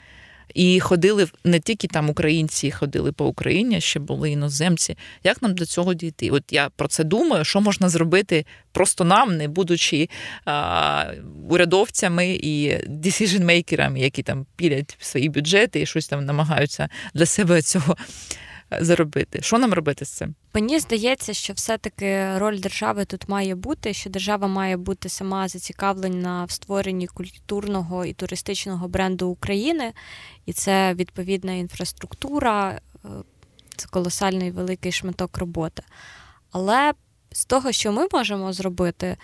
[0.54, 4.96] І ходили не тільки там українці ходили по Україні, ще були іноземці.
[5.24, 6.30] Як нам до цього дійти?
[6.30, 10.08] От я про це думаю, що можна зробити просто нам, не будучи
[10.44, 11.12] а,
[11.48, 17.96] урядовцями і decision-мейкерами, які там пілять свої бюджети і щось там намагаються для себе цього
[18.80, 19.42] заробити.
[19.42, 20.34] Що нам робити з цим?
[20.54, 26.44] Мені здається, що все-таки роль держави тут має бути, що держава має бути сама зацікавлена
[26.44, 29.92] в створенні культурного і туристичного бренду України,
[30.46, 33.08] і це відповідна інфраструктура, е,
[33.76, 35.82] це колосальний великий шматок роботи.
[36.52, 36.92] Але
[37.32, 39.16] з того, що ми можемо зробити,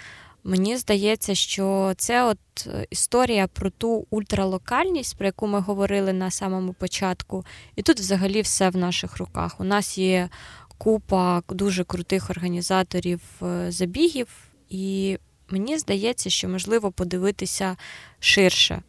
[0.49, 6.31] мені здається, що це от е, історія про ту ультралокальність, про яку ми говорили на
[6.31, 7.45] самому початку,
[7.77, 9.61] і тут взагалі все в наших руках.
[9.61, 10.29] У нас є
[10.79, 14.29] купа дуже крутих організаторів е, забігів,
[14.71, 15.19] і
[15.51, 17.77] мені здається, що можливо подивитися
[18.21, 18.83] ширше е,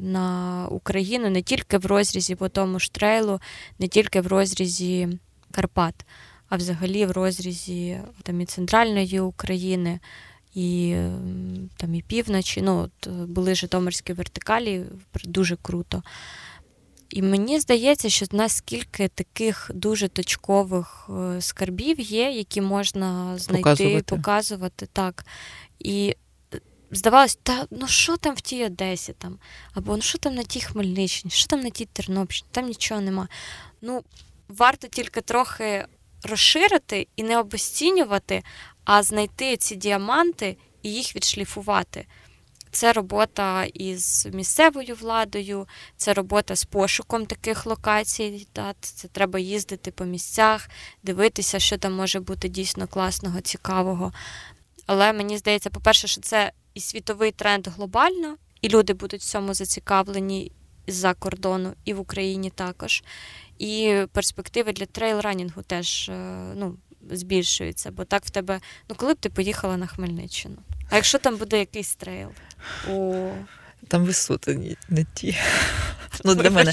[0.00, 3.40] на Україну не тільки в розрізі по тому ж трейлу,
[3.78, 5.08] не тільки в розрізі
[5.52, 5.94] Карпат.
[6.48, 10.00] а взагалі в розрізі там і центральної України.
[10.54, 10.96] І
[11.76, 14.84] там і півночі, ну от були Житомирські вертикалі,
[15.24, 16.02] дуже круто.
[17.10, 24.16] І мені здається, що наскільки таких дуже точкових е, скарбів є, які можна знайти, показувати,
[24.16, 25.24] показувати так.
[25.78, 26.16] І
[26.54, 29.38] е, здавалось, та ну що там в тій Одесі там?
[29.74, 33.28] Або ну що там на тій Хмельниччині, що там на тій Тернопільщині, там нічого нема.
[33.82, 34.02] Ну,
[34.48, 35.86] варто тільки трохи
[36.22, 38.42] розширити і не обесцінювати,
[38.84, 42.06] а знайти ці діаманти і їх відшліфувати.
[42.72, 48.46] Це робота із місцевою владою, це робота з пошуком таких локацій.
[48.52, 50.68] Та, Це треба їздити по місцях,
[51.02, 54.12] дивитися, що там може бути дійсно класного, цікавого.
[54.86, 59.54] Але мені здається, по-перше, що це і світовий тренд глобально, і люди будуть в цьому
[59.54, 60.52] зацікавлені
[60.86, 63.02] з-за кордону, і в Україні також.
[63.60, 66.12] І перспективи для трейл-ранінгу теж е,
[66.56, 66.76] ну,
[67.10, 70.56] збільшуються, бо так в тебе, ну коли б ти поїхала на Хмельниччину?
[70.90, 72.28] А якщо там буде якийсь трейл?
[72.90, 73.32] О,
[73.90, 75.36] там висоти не ті.
[76.24, 76.72] Ну, для мене.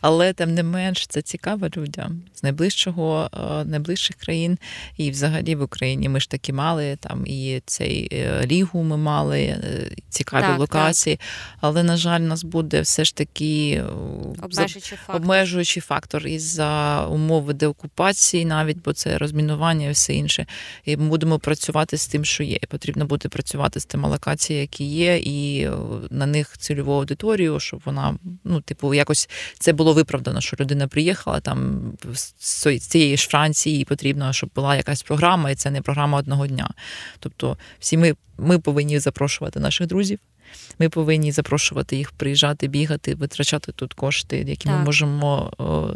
[0.00, 4.58] Але тим не менш це цікаво людям з найближчого, е, найближчих країн.
[4.96, 9.40] І взагалі в Україні ми ж таки мали там і цей е, лігу ми мали,
[9.40, 11.16] е, цікаві так, локації.
[11.16, 11.26] Так.
[11.60, 13.82] Але, на жаль, у нас буде все ж таки
[14.42, 20.46] обмежуючий фактор, обмежуючий фактор із-за умови деокупації, навіть бо це розмінування і все інше.
[20.84, 22.58] І ми будемо працювати з тим, що є.
[22.68, 25.70] Потрібно буде працювати з тими локаціями, які є, і
[26.10, 31.40] на них цільову аудиторію, щоб вона, ну, типу, якось це було виправдано, що людина приїхала
[31.40, 31.82] там
[32.38, 36.46] з цієї ж Франції, і потрібно, щоб була якась програма, і це не програма одного
[36.46, 36.70] дня.
[37.18, 40.18] Тобто, всі ми, ми повинні запрошувати наших друзів.
[40.78, 44.78] Ми повинні запрошувати їх приїжджати, бігати, витрачати тут кошти, які так.
[44.78, 45.52] ми можемо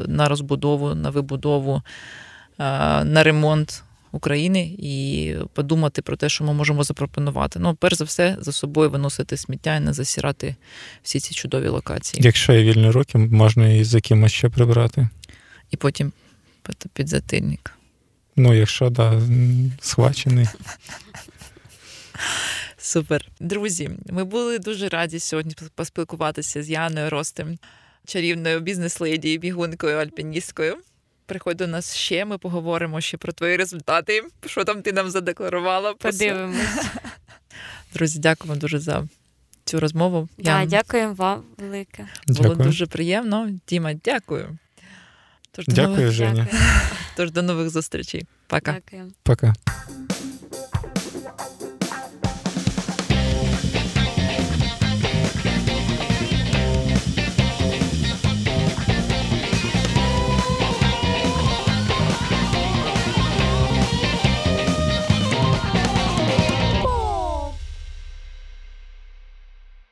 [0.06, 1.82] на розбудову, на вибудову,
[2.58, 3.82] на ремонт
[4.12, 7.58] України і подумати про те, що ми можемо запропонувати.
[7.58, 10.56] Ну, перш за все, за собою виносити сміття і не засірати
[11.02, 12.22] всі ці чудові локації.
[12.24, 15.08] Якщо є вільні руки, можна і за кимось ще прибрати.
[15.70, 16.12] І потім
[16.92, 17.72] під затильник.
[18.36, 19.22] Ну, якщо да,
[19.80, 20.46] схвачений.
[22.78, 23.28] Супер.
[23.40, 27.58] Друзі, ми були дуже раді сьогодні поспілкуватися з Яною Ростем,
[28.06, 30.76] чарівною бізнес-леді, бігункою, альпіністкою.
[31.30, 34.22] Приходь до нас ще, ми поговоримо ще про твої результати.
[34.46, 35.94] Що там ти нам задекларувала?
[35.94, 36.86] Подивимось.
[37.94, 39.06] Друзі, дякуємо дуже за
[39.64, 40.28] цю розмову.
[40.38, 42.08] Да, Дякуємо вам велике.
[42.26, 42.68] Було дякую.
[42.68, 43.50] дуже приємно.
[43.68, 44.58] Діма, дякую.
[45.52, 46.10] Тож, дякую, нових...
[46.10, 46.46] Женя.
[47.16, 48.26] Тож до нових зустрічей.
[48.46, 48.72] Пока.
[48.72, 49.12] Дякую.
[49.22, 49.54] Пока.